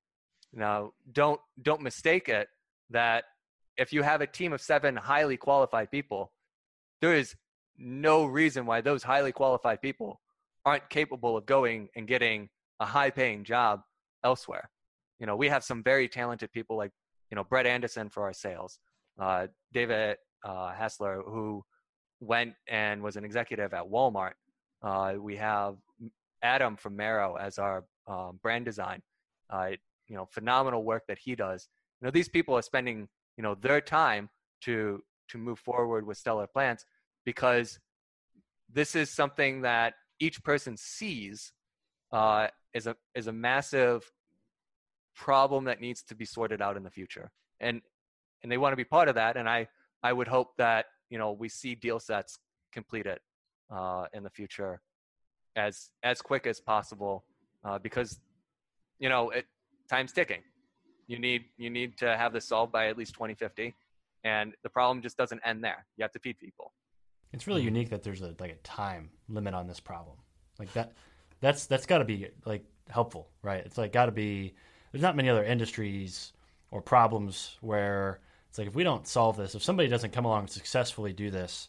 [0.52, 2.48] Now, don't don't mistake it
[2.90, 3.24] that
[3.76, 6.32] if you have a team of seven highly qualified people,
[7.00, 7.34] there is
[7.76, 10.20] no reason why those highly qualified people
[10.64, 12.48] aren't capable of going and getting
[12.80, 13.80] a high paying job
[14.24, 14.68] elsewhere.
[15.20, 16.90] You know, we have some very talented people like,
[17.30, 18.78] you know, Brett Anderson for our sales,
[19.20, 21.64] uh, David uh, Hassler, who
[22.20, 24.32] went and was an executive at Walmart.
[24.82, 25.76] Uh, we have
[26.42, 29.02] Adam from Marrow as our um, brand design.
[29.50, 29.70] Uh,
[30.08, 31.68] you know phenomenal work that he does
[32.00, 34.28] you know these people are spending you know their time
[34.62, 36.84] to to move forward with stellar plants
[37.24, 37.78] because
[38.72, 41.52] this is something that each person sees
[42.12, 44.10] uh, is a is a massive
[45.14, 47.82] problem that needs to be sorted out in the future and
[48.42, 49.66] and they want to be part of that and i
[50.02, 52.38] i would hope that you know we see deal sets
[52.72, 53.18] completed
[53.70, 54.80] uh, in the future
[55.56, 57.24] as as quick as possible
[57.64, 58.20] uh, because
[58.98, 59.46] you know it,
[59.88, 60.42] time's ticking.
[61.06, 63.74] You need you need to have this solved by at least 2050,
[64.24, 65.86] and the problem just doesn't end there.
[65.96, 66.72] You have to feed people.
[67.32, 70.16] It's really unique that there's a like a time limit on this problem.
[70.58, 70.92] Like that,
[71.40, 73.64] that's that's got to be like helpful, right?
[73.64, 74.54] It's like got to be.
[74.92, 76.32] There's not many other industries
[76.70, 80.40] or problems where it's like if we don't solve this, if somebody doesn't come along
[80.40, 81.68] and successfully do this,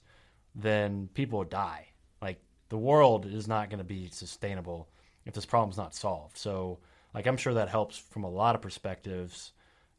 [0.55, 1.87] then people die.
[2.21, 4.89] Like the world is not going to be sustainable
[5.25, 6.37] if this problem's not solved.
[6.37, 6.79] So
[7.13, 9.51] like I'm sure that helps from a lot of perspectives.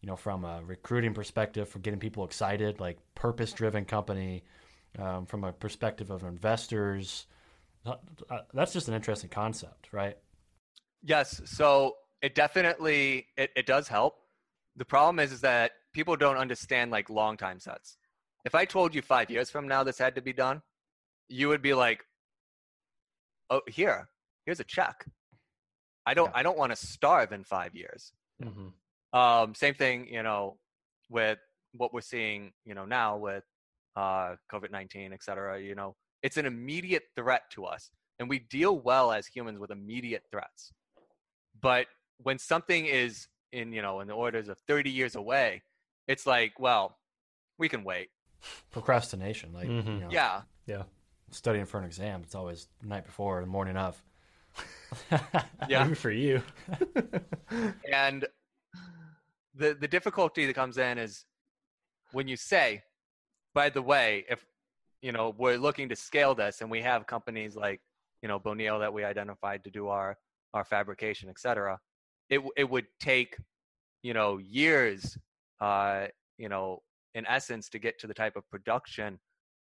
[0.02, 4.44] You know, from a recruiting perspective, for getting people excited, like purpose-driven company,
[4.98, 7.26] um, from a perspective of investors.
[7.84, 7.96] Uh,
[8.54, 10.16] that's just an interesting concept, right?
[11.02, 11.42] Yes.
[11.44, 14.16] So it definitely it, it does help.
[14.76, 17.96] The problem is is that people don't understand like long time sets.
[18.44, 20.62] If I told you five years from now this had to be done,
[21.28, 22.04] you would be like,
[23.50, 24.08] "Oh, here,
[24.46, 25.06] here's a check."
[26.06, 26.38] I don't yeah.
[26.38, 28.12] I don't want to starve in five years.
[28.42, 29.18] Mm-hmm.
[29.18, 30.56] Um, same thing, you know,
[31.08, 31.38] with
[31.72, 33.44] what we're seeing, you know, now with
[33.96, 35.60] uh, COVID nineteen, et cetera.
[35.60, 39.70] You know, it's an immediate threat to us, and we deal well as humans with
[39.70, 40.72] immediate threats.
[41.60, 41.86] But
[42.22, 45.62] when something is in you know in the orders of 30 years away,
[46.10, 46.96] it's like, well,
[47.58, 48.08] we can wait.
[48.72, 49.86] Procrastination, like Mhm.
[49.86, 50.84] you know, Yeah, Yeah.
[51.30, 52.22] studying for an exam.
[52.22, 54.02] It's always the night before, or the morning of.
[55.68, 55.84] Yeah.
[55.84, 56.42] Maybe for you.
[57.92, 58.26] and
[59.54, 61.24] the the difficulty that comes in is
[62.12, 62.82] when you say,
[63.54, 64.44] by the way, if
[65.02, 67.80] you know we're looking to scale this, and we have companies like
[68.22, 70.16] you know Bonil that we identified to do our
[70.54, 71.78] our fabrication, et cetera,
[72.28, 73.36] it it would take
[74.02, 75.16] you know years,
[75.60, 76.06] uh,
[76.38, 76.82] you know,
[77.14, 79.18] in essence, to get to the type of production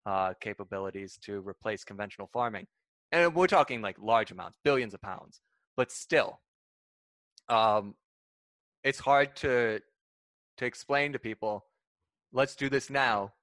[0.05, 2.67] uh, capabilities to replace conventional farming,
[3.11, 5.41] and we're talking like large amounts, billions of pounds,
[5.77, 6.39] but still,
[7.49, 7.95] um,
[8.83, 9.81] it's hard to
[10.57, 11.65] to explain to people
[12.31, 13.33] let's do this now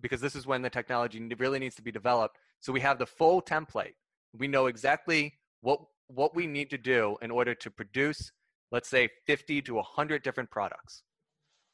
[0.00, 2.36] because this is when the technology really needs to be developed.
[2.60, 3.94] So we have the full template.
[4.36, 8.32] We know exactly what what we need to do in order to produce
[8.72, 11.02] let's say 50 to 100 different products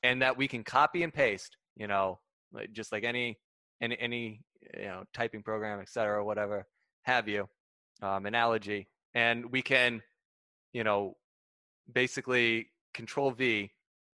[0.06, 2.18] and that we can copy and paste you know
[2.72, 3.38] just like any
[3.80, 4.40] any any
[4.78, 6.66] you know typing program et cetera whatever
[7.02, 7.48] have you
[8.02, 8.88] um, analogy.
[9.14, 10.02] And we can
[10.72, 11.16] you know
[11.92, 13.70] basically control v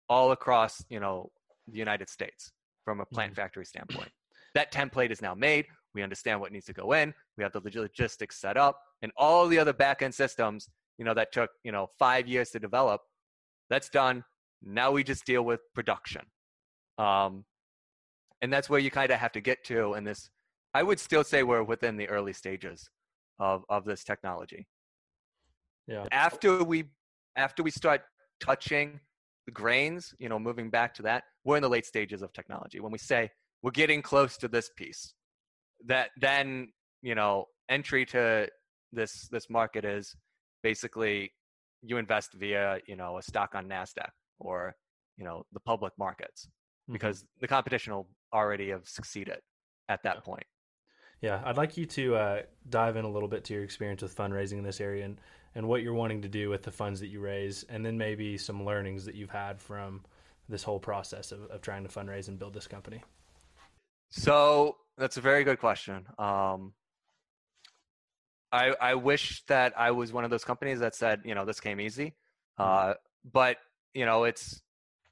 [0.09, 1.30] all across you know
[1.68, 2.53] the united states
[2.84, 4.11] from a plant factory standpoint.
[4.55, 5.66] That template is now made.
[5.95, 7.14] We understand what needs to go in.
[7.36, 10.68] We have the logistics set up and all the other back end systems
[10.99, 13.01] you know that took you know five years to develop.
[13.70, 14.24] That's done
[14.64, 16.22] now we just deal with production.
[16.98, 17.44] Um,
[18.42, 20.28] and that's where you kind of have to get to in this
[20.74, 22.90] i would still say we're within the early stages
[23.38, 24.66] of of this technology.
[25.88, 26.06] Yeah.
[26.12, 26.84] after we
[27.36, 28.02] after we start
[28.40, 29.00] touching
[29.46, 32.78] the grains you know moving back to that we're in the late stages of technology.
[32.80, 33.30] When we say
[33.62, 35.14] we're getting close to this piece
[35.86, 36.68] that then
[37.00, 38.48] you know entry to
[38.92, 40.14] this this market is
[40.62, 41.32] basically
[41.82, 44.10] you invest via you know a stock on nasdaq
[44.45, 44.76] or
[45.16, 46.49] you know the public markets
[46.82, 46.95] Mm-hmm.
[46.95, 49.38] because the competition will already have succeeded
[49.88, 50.47] at that point
[51.20, 54.16] Yeah, I'd like you to uh, dive in a little bit to your experience with
[54.16, 55.20] fundraising in this area and,
[55.55, 58.36] and what you're wanting to do with the funds that you raise, and then maybe
[58.36, 60.03] some learnings that you've had from
[60.49, 63.01] this whole process of, of trying to fundraise and build this company.
[64.11, 66.07] So that's a very good question.
[66.18, 66.74] Um,
[68.51, 71.61] I I wish that I was one of those companies that said, you know, this
[71.61, 72.16] came easy,
[72.59, 73.57] uh, but
[73.95, 74.61] you know, it's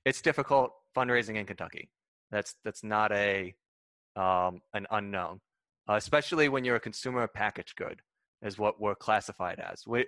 [0.05, 1.91] it's difficult fundraising in Kentucky.
[2.31, 3.55] That's that's not a
[4.17, 5.41] um, an unknown,
[5.89, 8.01] uh, especially when you're a consumer packaged good,
[8.43, 9.85] is what we're classified as.
[9.87, 10.07] We,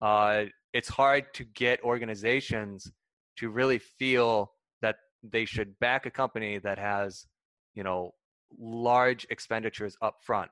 [0.00, 2.90] uh, it's hard to get organizations
[3.38, 4.52] to really feel
[4.82, 7.26] that they should back a company that has,
[7.74, 8.12] you know,
[8.58, 10.50] large expenditures up front.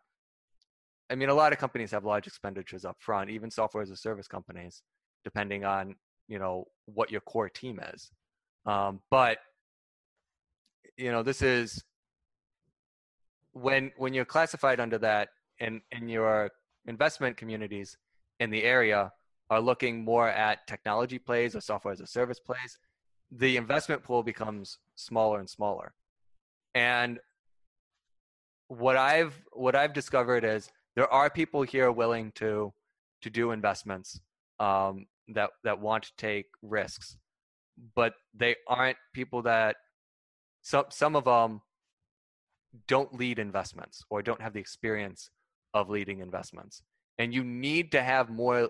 [1.11, 3.97] I mean, a lot of companies have large expenditures up front, even software as a
[3.97, 4.83] service companies,
[5.25, 5.97] depending on
[6.33, 8.11] you know what your core team is.
[8.65, 9.37] Um, but
[10.97, 11.85] you know, this is
[13.53, 15.29] when when you're classified under that,
[15.61, 16.51] and and your
[16.87, 17.99] investment communities
[18.41, 19.13] in the area
[19.51, 22.79] are looking more at technology plays or software as a service plays,
[23.31, 25.93] the investment pool becomes smaller and smaller.
[26.75, 27.21] And
[28.69, 32.73] what I've what I've discovered is there are people here willing to
[33.21, 34.19] to do investments
[34.61, 37.17] um, that that want to take risks,
[37.95, 39.77] but they aren't people that
[40.63, 41.61] some some of them
[42.87, 45.31] don't lead investments or don't have the experience
[45.75, 46.83] of leading investments.
[47.19, 48.69] And you need to have more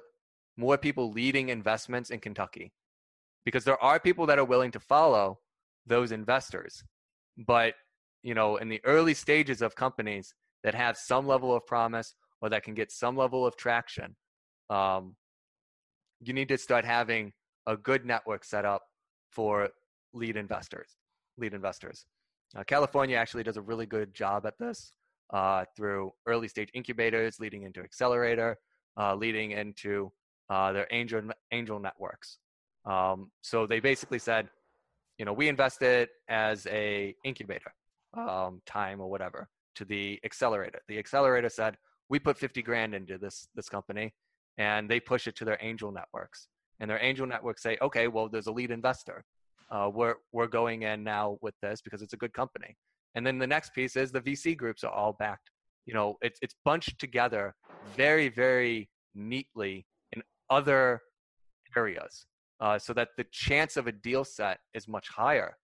[0.57, 2.73] more people leading investments in Kentucky
[3.45, 5.39] because there are people that are willing to follow
[5.87, 6.85] those investors.
[7.37, 7.75] But,
[8.23, 12.51] you know, in the early stages of companies that have some level of promise or
[12.51, 14.15] that can get some level of traction,
[14.71, 15.17] um,
[16.23, 17.33] you need to start having
[17.67, 18.83] a good network set up
[19.31, 19.69] for
[20.13, 20.97] lead investors.
[21.39, 22.07] Lead investors.
[22.57, 24.93] Uh, California actually does a really good job at this
[25.33, 28.57] uh, through early stage incubators, leading into accelerator,
[28.99, 30.13] uh, leading into
[30.51, 32.39] uh, their angel angel networks.
[32.85, 34.49] Um, so they basically said,
[35.19, 37.73] you know, we invested as a incubator
[38.17, 40.81] um, time or whatever to the accelerator.
[40.89, 41.77] The accelerator said,
[42.11, 44.13] we put 50 grand into this this company,
[44.59, 46.49] and they push it to their angel networks.
[46.81, 49.25] And their angel networks say, okay, well, there's a lead investor.
[49.71, 52.77] Uh, we're we're going in now with this because it's a good company.
[53.15, 55.51] And then the next piece is the VC groups are all backed.
[55.87, 57.55] You know, it's it's bunched together
[57.97, 61.01] very very neatly in other
[61.77, 62.27] areas,
[62.61, 65.57] uh, so that the chance of a deal set is much higher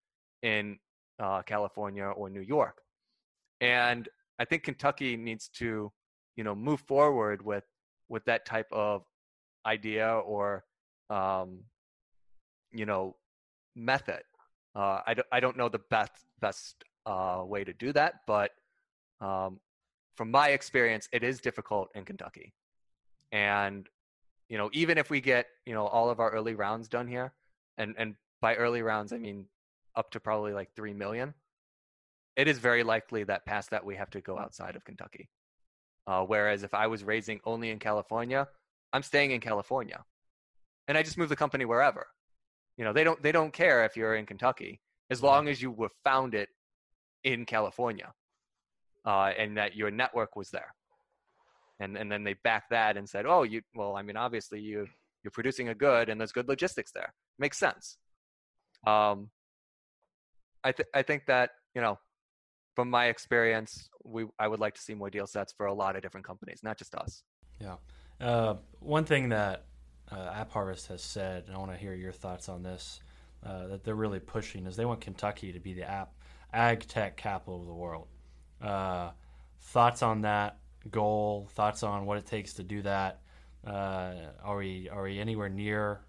[0.42, 0.78] in
[1.20, 2.78] uh, California or New York.
[3.60, 4.08] And
[4.38, 5.90] I think Kentucky needs to,
[6.36, 7.64] you know, move forward with
[8.08, 9.04] with that type of
[9.66, 10.64] idea or
[11.10, 11.60] um,
[12.72, 13.16] you know,
[13.74, 14.22] method.
[14.74, 18.52] Uh, I, don't, I don't know the best best uh, way to do that, but
[19.20, 19.58] um,
[20.16, 22.52] from my experience, it is difficult in Kentucky.
[23.32, 23.88] And
[24.48, 27.32] you know, even if we get you know all of our early rounds done here,
[27.76, 29.46] and and by early rounds I mean
[29.96, 31.34] up to probably like three million,
[32.36, 35.28] it is very likely that past that we have to go outside of Kentucky.
[36.08, 38.48] Uh, whereas if I was raising only in California,
[38.94, 40.02] I'm staying in California,
[40.88, 42.06] and I just move the company wherever.
[42.78, 44.80] You know, they don't they don't care if you're in Kentucky
[45.10, 46.48] as long as you were founded
[47.24, 48.14] in California,
[49.04, 50.74] uh, and that your network was there.
[51.78, 54.86] And and then they back that and said, oh, you well, I mean, obviously you
[55.22, 57.12] you're producing a good and there's good logistics there.
[57.38, 57.98] Makes sense.
[58.86, 59.28] Um,
[60.64, 61.98] I th- I think that you know
[62.78, 65.96] from my experience, we I would like to see more deal sets for a lot
[65.96, 67.24] of different companies, not just us.
[67.60, 67.74] Yeah.
[68.20, 69.64] Uh, one thing that
[70.12, 73.00] uh, App Harvest has said, and I want to hear your thoughts on this,
[73.44, 76.12] uh, that they're really pushing is they want Kentucky to be the app
[76.52, 78.06] ag tech capital of the world.
[78.62, 79.10] Uh,
[79.60, 80.58] thoughts on that
[80.88, 81.48] goal?
[81.54, 83.22] Thoughts on what it takes to do that?
[83.66, 84.12] Uh,
[84.44, 86.02] are we are we anywhere near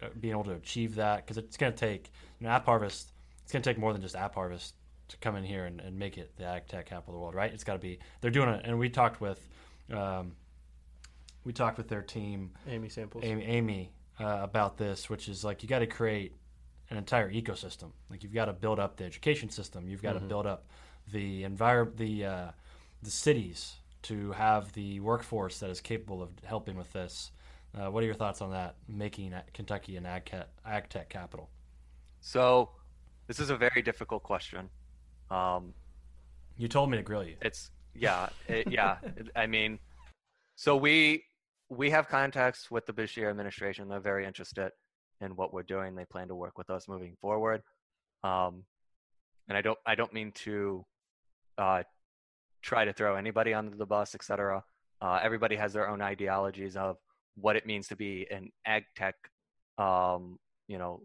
[0.00, 1.26] uh, being able to achieve that?
[1.26, 3.10] Because it's going to take you know, App Harvest.
[3.42, 4.74] It's going to take more than just App Harvest
[5.12, 7.34] to come in here and, and make it the ag tech capital of the world,
[7.34, 7.52] right?
[7.52, 7.98] It's got to be.
[8.20, 9.48] They're doing it, and we talked with,
[9.92, 10.32] um,
[11.44, 15.62] we talked with their team, Amy Samples, Amy, Amy uh, about this, which is like
[15.62, 16.34] you got to create
[16.90, 17.92] an entire ecosystem.
[18.10, 20.24] Like you've got to build up the education system, you've got mm-hmm.
[20.24, 20.66] to build up
[21.12, 22.50] the environment, the uh,
[23.02, 27.30] the cities to have the workforce that is capable of helping with this.
[27.74, 28.76] Uh, what are your thoughts on that?
[28.88, 30.30] Making Kentucky an ag,
[30.66, 31.48] ag tech capital.
[32.20, 32.70] So,
[33.26, 34.68] this is a very difficult question.
[35.30, 35.74] Um,
[36.56, 37.36] you told me to grill you.
[37.42, 38.96] It's yeah, it, yeah.
[39.36, 39.78] I mean,
[40.56, 41.24] so we
[41.68, 43.88] we have contacts with the Beshear administration.
[43.88, 44.70] They're very interested
[45.20, 45.94] in what we're doing.
[45.94, 47.62] They plan to work with us moving forward.
[48.22, 48.64] Um,
[49.48, 50.84] and I don't I don't mean to
[51.58, 51.82] uh,
[52.62, 54.62] try to throw anybody under the bus, etc.
[55.00, 56.96] Uh, everybody has their own ideologies of
[57.34, 59.14] what it means to be an ag tech,
[59.78, 61.00] um, you know,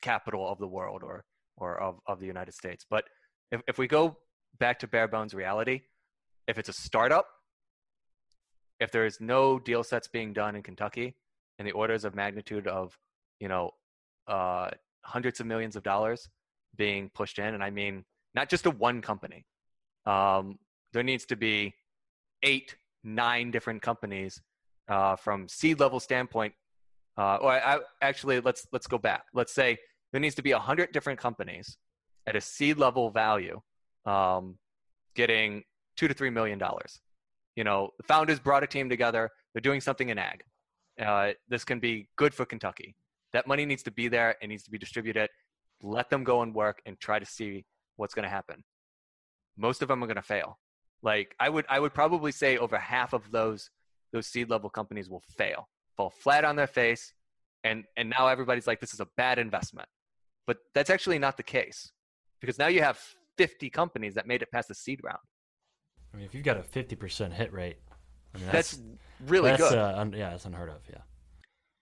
[0.00, 1.24] capital of the world or
[1.56, 2.84] or of, of the United States.
[2.88, 3.04] But
[3.52, 4.16] if, if we go
[4.58, 5.82] back to bare bones reality,
[6.48, 7.26] if it's a startup,
[8.80, 11.14] if there is no deal sets being done in Kentucky
[11.58, 12.98] in the orders of magnitude of,
[13.38, 13.70] you know,
[14.26, 14.70] uh,
[15.04, 16.28] hundreds of millions of dollars
[16.76, 19.44] being pushed in, and I mean not just a one company.
[20.06, 20.58] Um,
[20.92, 21.74] there needs to be
[22.42, 22.74] eight,
[23.04, 24.40] nine different companies
[24.88, 26.54] uh, from seed level standpoint.
[27.16, 29.24] Uh, or I, I, actually, let's let's go back.
[29.34, 29.76] Let's say
[30.12, 31.76] there needs to be hundred different companies
[32.26, 33.60] at a seed level value,
[34.06, 34.58] um,
[35.14, 35.64] getting
[35.96, 37.00] two to three million dollars.
[37.56, 39.30] You know, the founders brought a team together.
[39.52, 40.42] They're doing something in ag.
[41.00, 42.96] Uh, this can be good for Kentucky.
[43.32, 44.36] That money needs to be there.
[44.40, 45.28] It needs to be distributed.
[45.82, 47.64] Let them go and work and try to see
[47.96, 48.62] what's going to happen.
[49.56, 50.58] Most of them are going to fail.
[51.02, 53.70] Like I would, I would probably say over half of those
[54.12, 57.12] those seed level companies will fail, fall flat on their face,
[57.64, 59.88] and and now everybody's like, this is a bad investment.
[60.46, 61.92] But that's actually not the case
[62.42, 63.00] because now you have
[63.38, 65.18] 50 companies that made it past the seed round.
[66.12, 67.78] I mean, if you've got a 50% hit rate,
[68.34, 68.82] I mean, that's, that's,
[69.26, 69.78] really that's, good.
[69.78, 70.80] Uh, un- yeah, it's unheard of.
[70.90, 70.98] Yeah.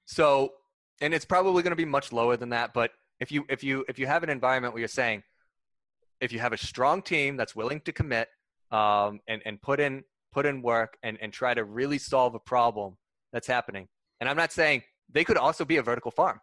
[0.05, 0.53] So,
[1.01, 2.73] and it's probably going to be much lower than that.
[2.75, 5.23] But if you if you if you have an environment where you're saying,
[6.21, 8.29] if you have a strong team that's willing to commit
[8.71, 12.41] um, and and put in put in work and and try to really solve a
[12.41, 12.97] problem
[13.33, 13.89] that's happening,
[14.21, 16.41] and I'm not saying they could also be a vertical farm,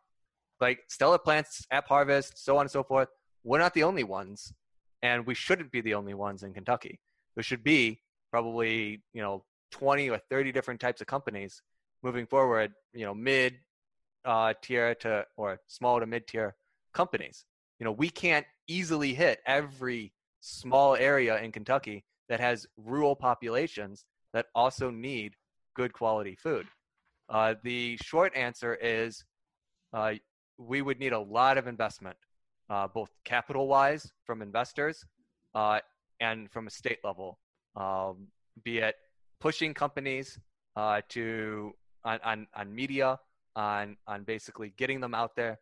[0.59, 3.09] like Stellar Plants, App Harvest, so on and so forth
[3.47, 4.53] we're not the only ones,
[5.01, 6.99] and we shouldn't be the only ones in Kentucky.
[7.35, 11.61] There should be probably you know 20 or 30 different types of companies
[12.03, 12.73] moving forward.
[12.93, 13.55] You know, mid
[14.25, 16.55] uh, tier to or small to mid tier
[16.93, 17.45] companies.
[17.79, 24.03] You know, we can't easily hit every small area in Kentucky that has rural populations
[24.33, 25.35] that also need
[25.73, 26.67] good quality food.
[27.29, 29.23] Uh, the short answer is
[29.93, 30.15] uh,
[30.57, 32.17] we would need a lot of investment
[32.70, 35.05] uh, both capital wise from investors
[35.55, 35.80] uh,
[36.20, 37.39] and from a state level,
[37.76, 38.28] um,
[38.63, 38.95] be it
[39.39, 40.39] pushing companies
[40.76, 43.20] uh, to on, on, on media,
[43.55, 45.59] on on basically getting them out there,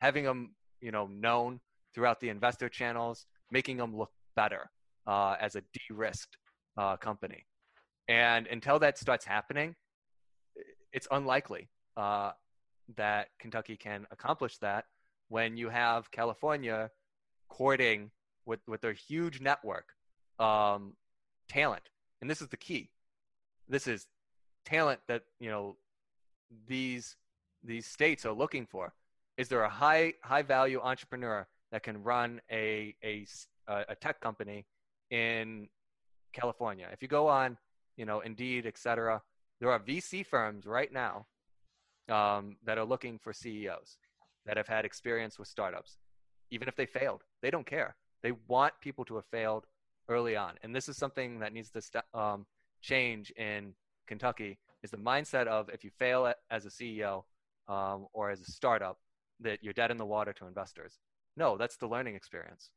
[0.00, 1.60] having them you know known
[1.94, 4.70] throughout the investor channels, making them look better
[5.06, 6.36] uh, as a de-risked
[6.76, 7.44] uh, company.
[8.08, 9.74] And until that starts happening,
[10.92, 12.32] it's unlikely uh,
[12.96, 14.84] that Kentucky can accomplish that
[15.28, 16.90] when you have California
[17.48, 18.10] courting
[18.46, 19.92] with, with their huge network
[20.38, 20.94] um,
[21.48, 21.90] talent.
[22.20, 22.90] And this is the key.
[23.68, 24.06] This is
[24.64, 25.76] talent that, you know,
[26.66, 27.16] these
[27.62, 28.94] these states are looking for.
[29.36, 33.26] Is there a high high value entrepreneur that can run a a,
[33.68, 34.64] a tech company
[35.10, 35.68] in
[36.32, 36.88] California?
[36.92, 37.58] If you go on,
[37.96, 39.22] you know, Indeed, etc.,
[39.60, 41.26] there are VC firms right now
[42.08, 43.98] um, that are looking for CEOs
[44.48, 45.98] that have had experience with startups,
[46.50, 47.22] even if they failed.
[47.42, 47.94] They don't care.
[48.22, 49.66] They want people to have failed
[50.08, 52.46] early on, and this is something that needs to st- um,
[52.80, 53.74] change in
[54.08, 54.58] Kentucky.
[54.82, 57.24] Is the mindset of if you fail as a CEO
[57.68, 58.98] um, or as a startup,
[59.40, 60.98] that you're dead in the water to investors.
[61.36, 62.70] No, that's the learning experience.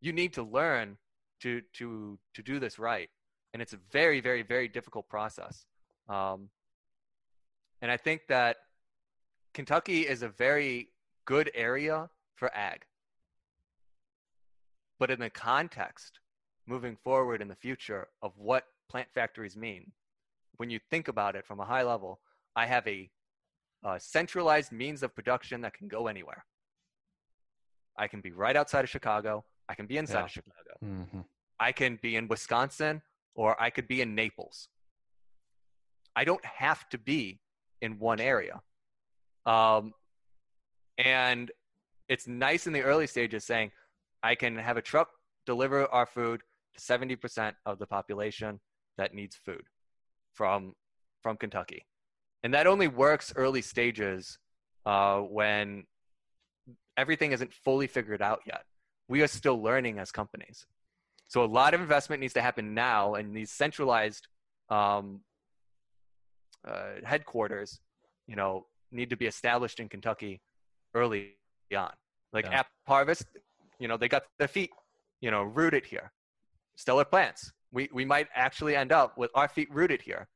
[0.00, 0.96] You need to learn
[1.42, 3.10] to to to do this right,
[3.52, 5.66] and it's a very very very difficult process.
[6.08, 6.48] Um,
[7.82, 8.56] and I think that
[9.52, 10.88] Kentucky is a very
[11.26, 12.82] good area for ag.
[14.98, 16.20] But in the context
[16.66, 19.92] moving forward in the future of what plant factories mean,
[20.56, 22.20] when you think about it from a high level,
[22.56, 23.10] I have a,
[23.84, 26.44] a centralized means of production that can go anywhere.
[27.98, 29.44] I can be right outside of Chicago.
[29.68, 30.24] I can be inside yeah.
[30.24, 30.78] of Chicago.
[30.84, 31.20] Mm-hmm.
[31.60, 33.02] I can be in Wisconsin
[33.34, 34.68] or I could be in Naples.
[36.16, 37.40] I don't have to be
[37.80, 38.60] in one area.
[39.46, 39.92] Um,
[40.98, 41.50] and
[42.08, 43.70] it's nice in the early stages saying,
[44.22, 45.08] I can have a truck
[45.46, 46.42] deliver our food
[46.74, 48.60] to 70% of the population
[48.96, 49.62] that needs food
[50.32, 50.74] from,
[51.22, 51.86] from Kentucky.
[52.42, 54.38] And that only works early stages
[54.86, 55.84] uh, when
[56.96, 58.64] everything isn't fully figured out yet.
[59.08, 60.66] We are still learning as companies.
[61.28, 64.28] So a lot of investment needs to happen now, and these centralized
[64.68, 65.20] um,
[66.66, 67.80] uh, headquarters,
[68.26, 70.40] you know, need to be established in Kentucky
[70.94, 71.34] early
[71.76, 71.92] on.
[72.32, 72.60] Like yeah.
[72.60, 73.26] App Harvest,
[73.78, 74.70] you know, they got their feet,
[75.20, 76.12] you know, rooted here.
[76.76, 80.28] Stellar Plants, we we might actually end up with our feet rooted here.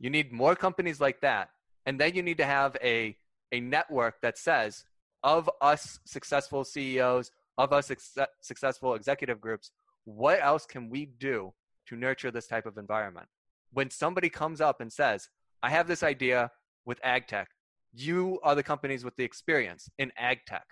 [0.00, 1.50] You need more companies like that,
[1.86, 3.16] and then you need to have a
[3.52, 4.84] a network that says
[5.22, 9.70] of us successful CEOs, of us ex- successful executive groups,
[10.04, 11.52] what else can we do
[11.86, 13.26] to nurture this type of environment?
[13.72, 15.28] When somebody comes up and says,
[15.62, 16.50] I have this idea
[16.86, 17.48] with ag tech,
[17.92, 20.66] you are the companies with the experience in ag tech.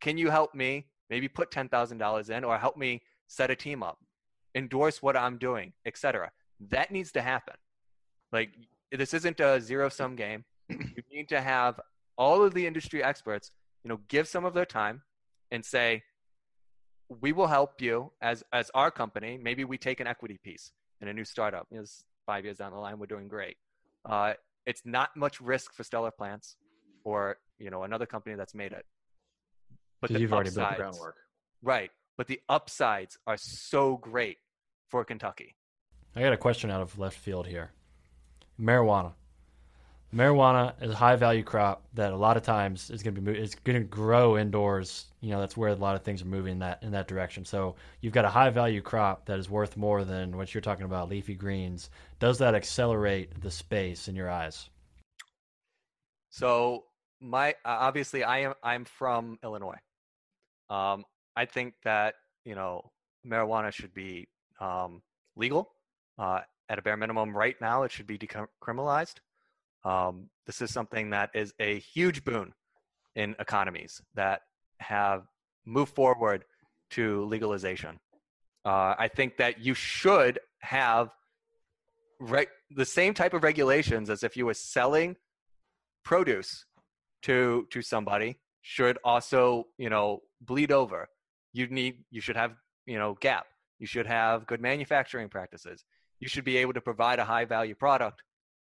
[0.00, 3.98] Can you help me maybe put $10,000 in or help me set a team up,
[4.54, 6.30] endorse what I'm doing, etc.
[6.70, 7.54] That needs to happen.
[8.32, 8.50] Like
[8.92, 10.44] this isn't a zero sum game.
[10.68, 11.80] you need to have
[12.16, 13.50] all of the industry experts,
[13.84, 15.02] you know, give some of their time
[15.50, 16.02] and say,
[17.20, 19.36] we will help you as as our company.
[19.42, 20.70] Maybe we take an equity piece
[21.00, 21.66] in a new startup.
[21.70, 21.84] You know,
[22.24, 23.56] five years down the line, we're doing great.
[24.04, 24.34] Uh,
[24.66, 26.56] it's not much risk for Stellar Plants
[27.04, 28.84] or you know another company that's made it.
[30.00, 31.16] But you've upsides, already built the groundwork,
[31.62, 31.90] right?
[32.16, 34.38] But the upsides are so great
[34.88, 35.54] for Kentucky.
[36.14, 37.70] I got a question out of left field here.
[38.60, 39.12] Marijuana
[40.14, 43.32] marijuana is a high value crop that a lot of times is going to be
[43.32, 45.06] it's going to grow indoors.
[45.20, 47.44] You know, that's where a lot of things are moving in that in that direction.
[47.44, 50.84] So you've got a high value crop that is worth more than what you're talking
[50.84, 51.90] about, leafy greens.
[52.18, 54.68] Does that accelerate the space in your eyes?
[56.30, 56.84] So
[57.20, 59.78] my obviously I am I'm from Illinois.
[60.68, 61.04] Um,
[61.36, 62.14] I think that
[62.44, 62.90] you know
[63.26, 64.28] marijuana should be
[64.60, 65.02] um,
[65.36, 65.70] legal
[66.18, 67.36] uh, at a bare minimum.
[67.36, 69.16] Right now, it should be decriminalized.
[69.84, 72.52] Um, this is something that is a huge boon
[73.16, 74.42] in economies that
[74.78, 75.24] have
[75.64, 76.44] moved forward
[76.90, 77.98] to legalization.
[78.64, 81.10] Uh, I think that you should have
[82.70, 85.16] the same type of regulations as if you were selling
[86.04, 86.66] produce
[87.22, 91.08] to to somebody should also you know bleed over.
[91.52, 92.52] You need you should have
[92.86, 93.46] you know GAP.
[93.78, 95.84] You should have good manufacturing practices.
[96.18, 98.22] You should be able to provide a high value product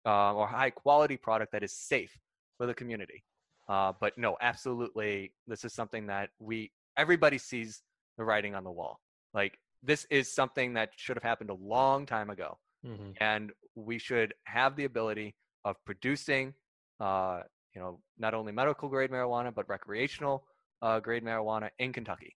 [0.07, 2.17] uh, or high quality product that is safe
[2.57, 3.23] for the community.
[3.69, 7.83] Uh, but no, absolutely, this is something that we everybody sees
[8.17, 9.01] the writing on the wall.
[9.35, 13.11] Like this is something that should have happened a long time ago, mm-hmm.
[13.21, 15.35] and we should have the ability
[15.65, 16.55] of producing,
[17.01, 17.41] uh,
[17.75, 20.45] you know, not only medical grade marijuana but recreational
[20.83, 22.37] uh, grade marijuana in Kentucky.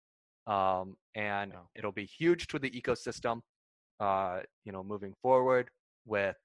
[0.48, 1.60] Um, and yeah.
[1.76, 3.42] it'll be huge to the ecosystem,
[4.00, 5.70] uh, you know, moving forward
[6.06, 6.38] with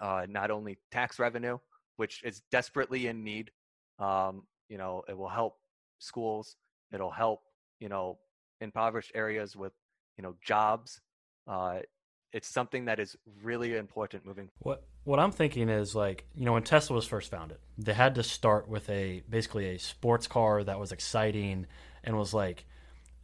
[0.00, 1.58] uh, not only tax revenue,
[1.96, 3.50] which is desperately in need.
[3.98, 5.58] Um, you know, it will help
[5.98, 6.56] schools.
[6.92, 7.42] It'll help
[7.80, 8.18] you know
[8.60, 9.72] impoverished areas with
[10.16, 11.00] you know jobs.
[11.46, 11.80] Uh,
[12.32, 14.50] it's something that is really important moving.
[14.58, 18.14] What what I'm thinking is like you know when Tesla was first founded, they had
[18.16, 21.66] to start with a basically a sports car that was exciting
[22.02, 22.66] and was like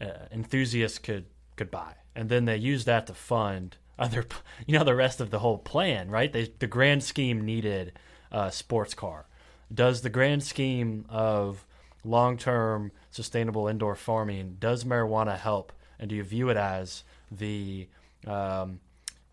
[0.01, 1.27] uh, enthusiasts could
[1.57, 4.27] could buy, and then they used that to fund other,
[4.67, 6.33] you know, the rest of the whole plan, right?
[6.33, 7.93] They, the grand scheme needed
[8.33, 9.27] a sports car.
[9.73, 11.67] does the grand scheme of
[12.05, 17.89] long-term sustainable indoor farming does marijuana help, and do you view it as the
[18.27, 18.81] um,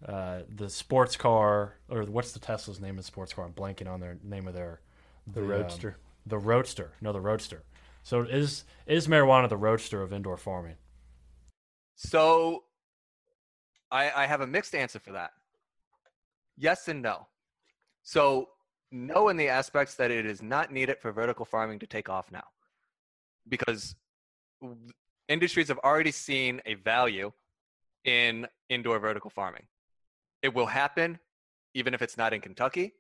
[0.06, 3.46] uh, the sports car or what's the Tesla's name of the sports car?
[3.46, 4.82] I'm blanking on their name of their
[5.34, 5.98] The um, Roadster.
[6.26, 6.92] the Roadster.
[7.02, 7.64] No, the Roadster.
[8.04, 10.76] So is is marijuana the Roadster of indoor farming?
[11.96, 12.64] So
[13.92, 15.32] I, I have a mixed answer for that.
[16.58, 17.28] Yes and no.
[18.04, 18.50] So
[18.92, 22.32] no in the aspects that it is not needed for vertical farming to take off
[22.32, 22.44] now.
[23.48, 23.96] Because
[25.28, 27.32] industries have already seen a value
[28.06, 29.68] in indoor vertical farming.
[30.42, 31.20] It will happen
[31.74, 32.94] even if it's not in Kentucky,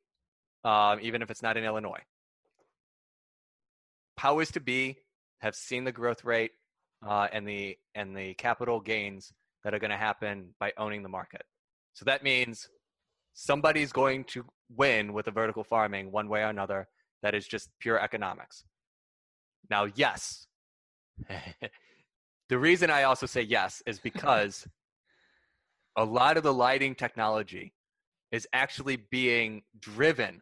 [0.63, 2.01] um, even if it's not in Illinois.
[4.15, 4.97] Powers to be
[5.39, 6.51] have seen the growth rate
[7.05, 9.33] uh, and the and the capital gains
[9.67, 11.41] that are going to happen by owning the market.
[11.93, 12.69] So that means
[13.33, 16.87] somebody's going to win with the vertical farming one way or another.
[17.21, 18.63] That is just pure economics.
[19.69, 20.47] Now, yes,
[22.49, 24.65] the reason I also say yes is because
[25.97, 27.73] a lot of the lighting technology
[28.31, 30.41] is actually being driven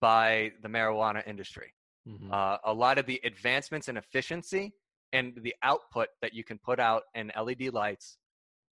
[0.00, 1.74] by the marijuana industry.
[2.08, 2.32] Mhm.
[2.32, 4.72] Uh, a lot of the advancements in efficiency
[5.12, 8.16] and the output that you can put out in LED lights,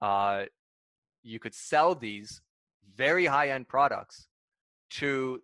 [0.01, 0.45] uh,
[1.23, 2.41] you could sell these
[2.97, 4.29] very high end products
[4.91, 5.43] to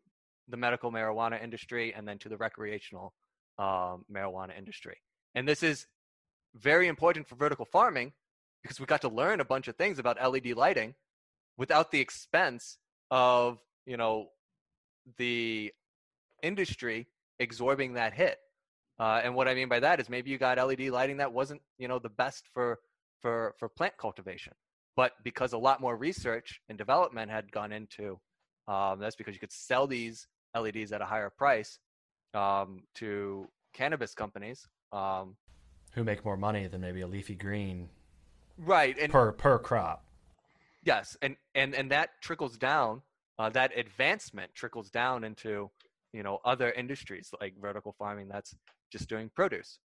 [0.48, 3.14] the medical marijuana industry and then to the recreational
[3.58, 4.96] um, marijuana industry.
[5.34, 5.86] And this is
[6.54, 8.12] very important for vertical farming
[8.62, 10.94] because we got to learn a bunch of things about LED lighting
[11.56, 12.78] without the expense
[13.10, 14.28] of, you know,
[15.16, 15.72] the
[16.42, 17.06] industry
[17.40, 18.38] absorbing that hit.
[18.98, 21.62] Uh, and what I mean by that is maybe you got LED lighting that wasn't,
[21.78, 22.80] you know, the best for
[23.20, 24.52] for for plant cultivation,
[24.96, 28.18] but because a lot more research and development had gone into
[28.70, 31.78] um, that's because you could sell these LEDs at a higher price
[32.34, 34.66] um, to cannabis companies.
[34.92, 35.36] Um,
[35.94, 37.88] Who make more money than maybe a leafy green
[38.56, 40.04] right, and per per crop?
[40.84, 43.02] Yes, and and and that trickles down.
[43.38, 45.70] Uh, that advancement trickles down into
[46.12, 48.28] you know other industries like vertical farming.
[48.28, 48.54] That's
[48.92, 49.78] just doing produce.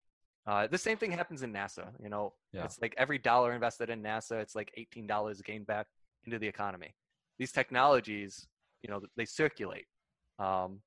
[0.45, 1.87] Uh, the same thing happens in NASA.
[2.01, 2.65] You know, Yeah.
[2.65, 5.87] it's like every dollar invested in NASA, it's like eighteen dollars gained back
[6.25, 6.93] into the economy.
[7.37, 8.47] These technologies,
[8.81, 9.87] you know, they circulate.
[10.39, 10.81] Um,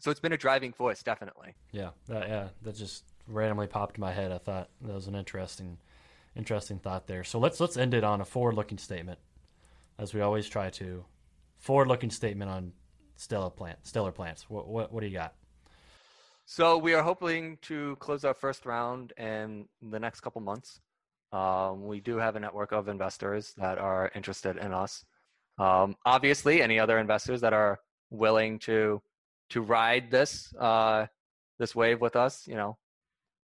[0.00, 1.54] so it's been a driving force, definitely.
[1.72, 4.32] Yeah, that, yeah, that just randomly popped in my head.
[4.32, 5.78] I thought that was an interesting,
[6.36, 7.24] interesting thought there.
[7.24, 9.18] So let's let's end it on a forward-looking statement,
[9.98, 11.04] as we always try to.
[11.58, 12.72] Forward-looking statement on
[13.16, 14.48] stellar plant, stellar plants.
[14.48, 15.34] What what what do you got?
[16.50, 20.80] So we are hoping to close our first round in the next couple months.
[21.30, 25.04] Um, we do have a network of investors that are interested in us.
[25.58, 29.02] Um, obviously, any other investors that are willing to
[29.50, 31.04] to ride this uh,
[31.58, 32.78] this wave with us, you know,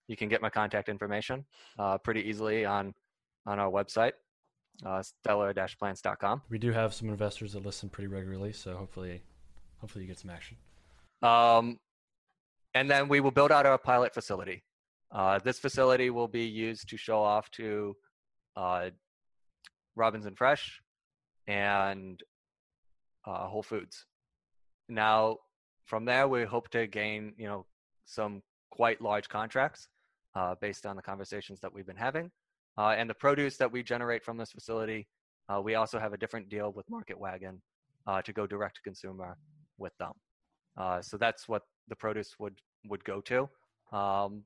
[0.06, 1.44] you can get my contact information
[1.80, 2.94] uh, pretty easily on
[3.46, 4.12] on our website,
[4.86, 6.42] uh, stellar-plants.com.
[6.48, 9.22] We do have some investors that listen pretty regularly, so hopefully,
[9.80, 10.56] hopefully you get some action.
[11.20, 11.80] Um,
[12.74, 14.62] and then we will build out our pilot facility.
[15.10, 17.94] Uh, this facility will be used to show off to
[18.56, 18.90] uh,
[19.94, 20.80] Robinson Fresh
[21.46, 22.22] and
[23.26, 24.06] uh, Whole Foods.
[24.88, 25.38] Now,
[25.84, 27.66] from there, we hope to gain, you know,
[28.06, 29.88] some quite large contracts
[30.34, 32.30] uh, based on the conversations that we've been having.
[32.78, 35.06] Uh, and the produce that we generate from this facility,
[35.48, 37.60] uh, we also have a different deal with Market Wagon
[38.06, 39.36] uh, to go direct to consumer
[39.78, 40.12] with them.
[40.76, 42.54] Uh, so that's what the produce would
[42.88, 43.48] would go to.
[43.96, 44.44] Um,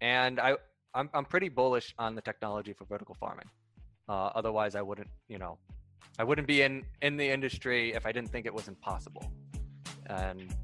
[0.00, 0.56] and I
[0.94, 3.46] I'm I'm pretty bullish on the technology for vertical farming.
[4.08, 5.58] Uh, otherwise, I wouldn't you know
[6.18, 9.30] I wouldn't be in in the industry if I didn't think it was impossible.
[10.06, 10.54] And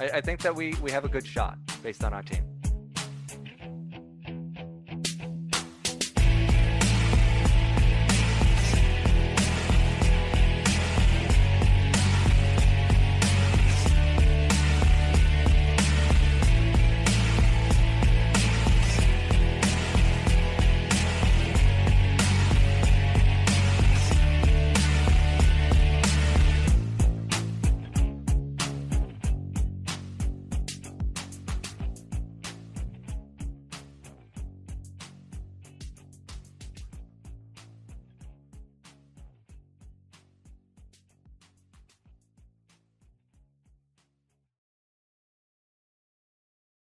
[0.00, 2.55] I, I think that we we have a good shot based on our team.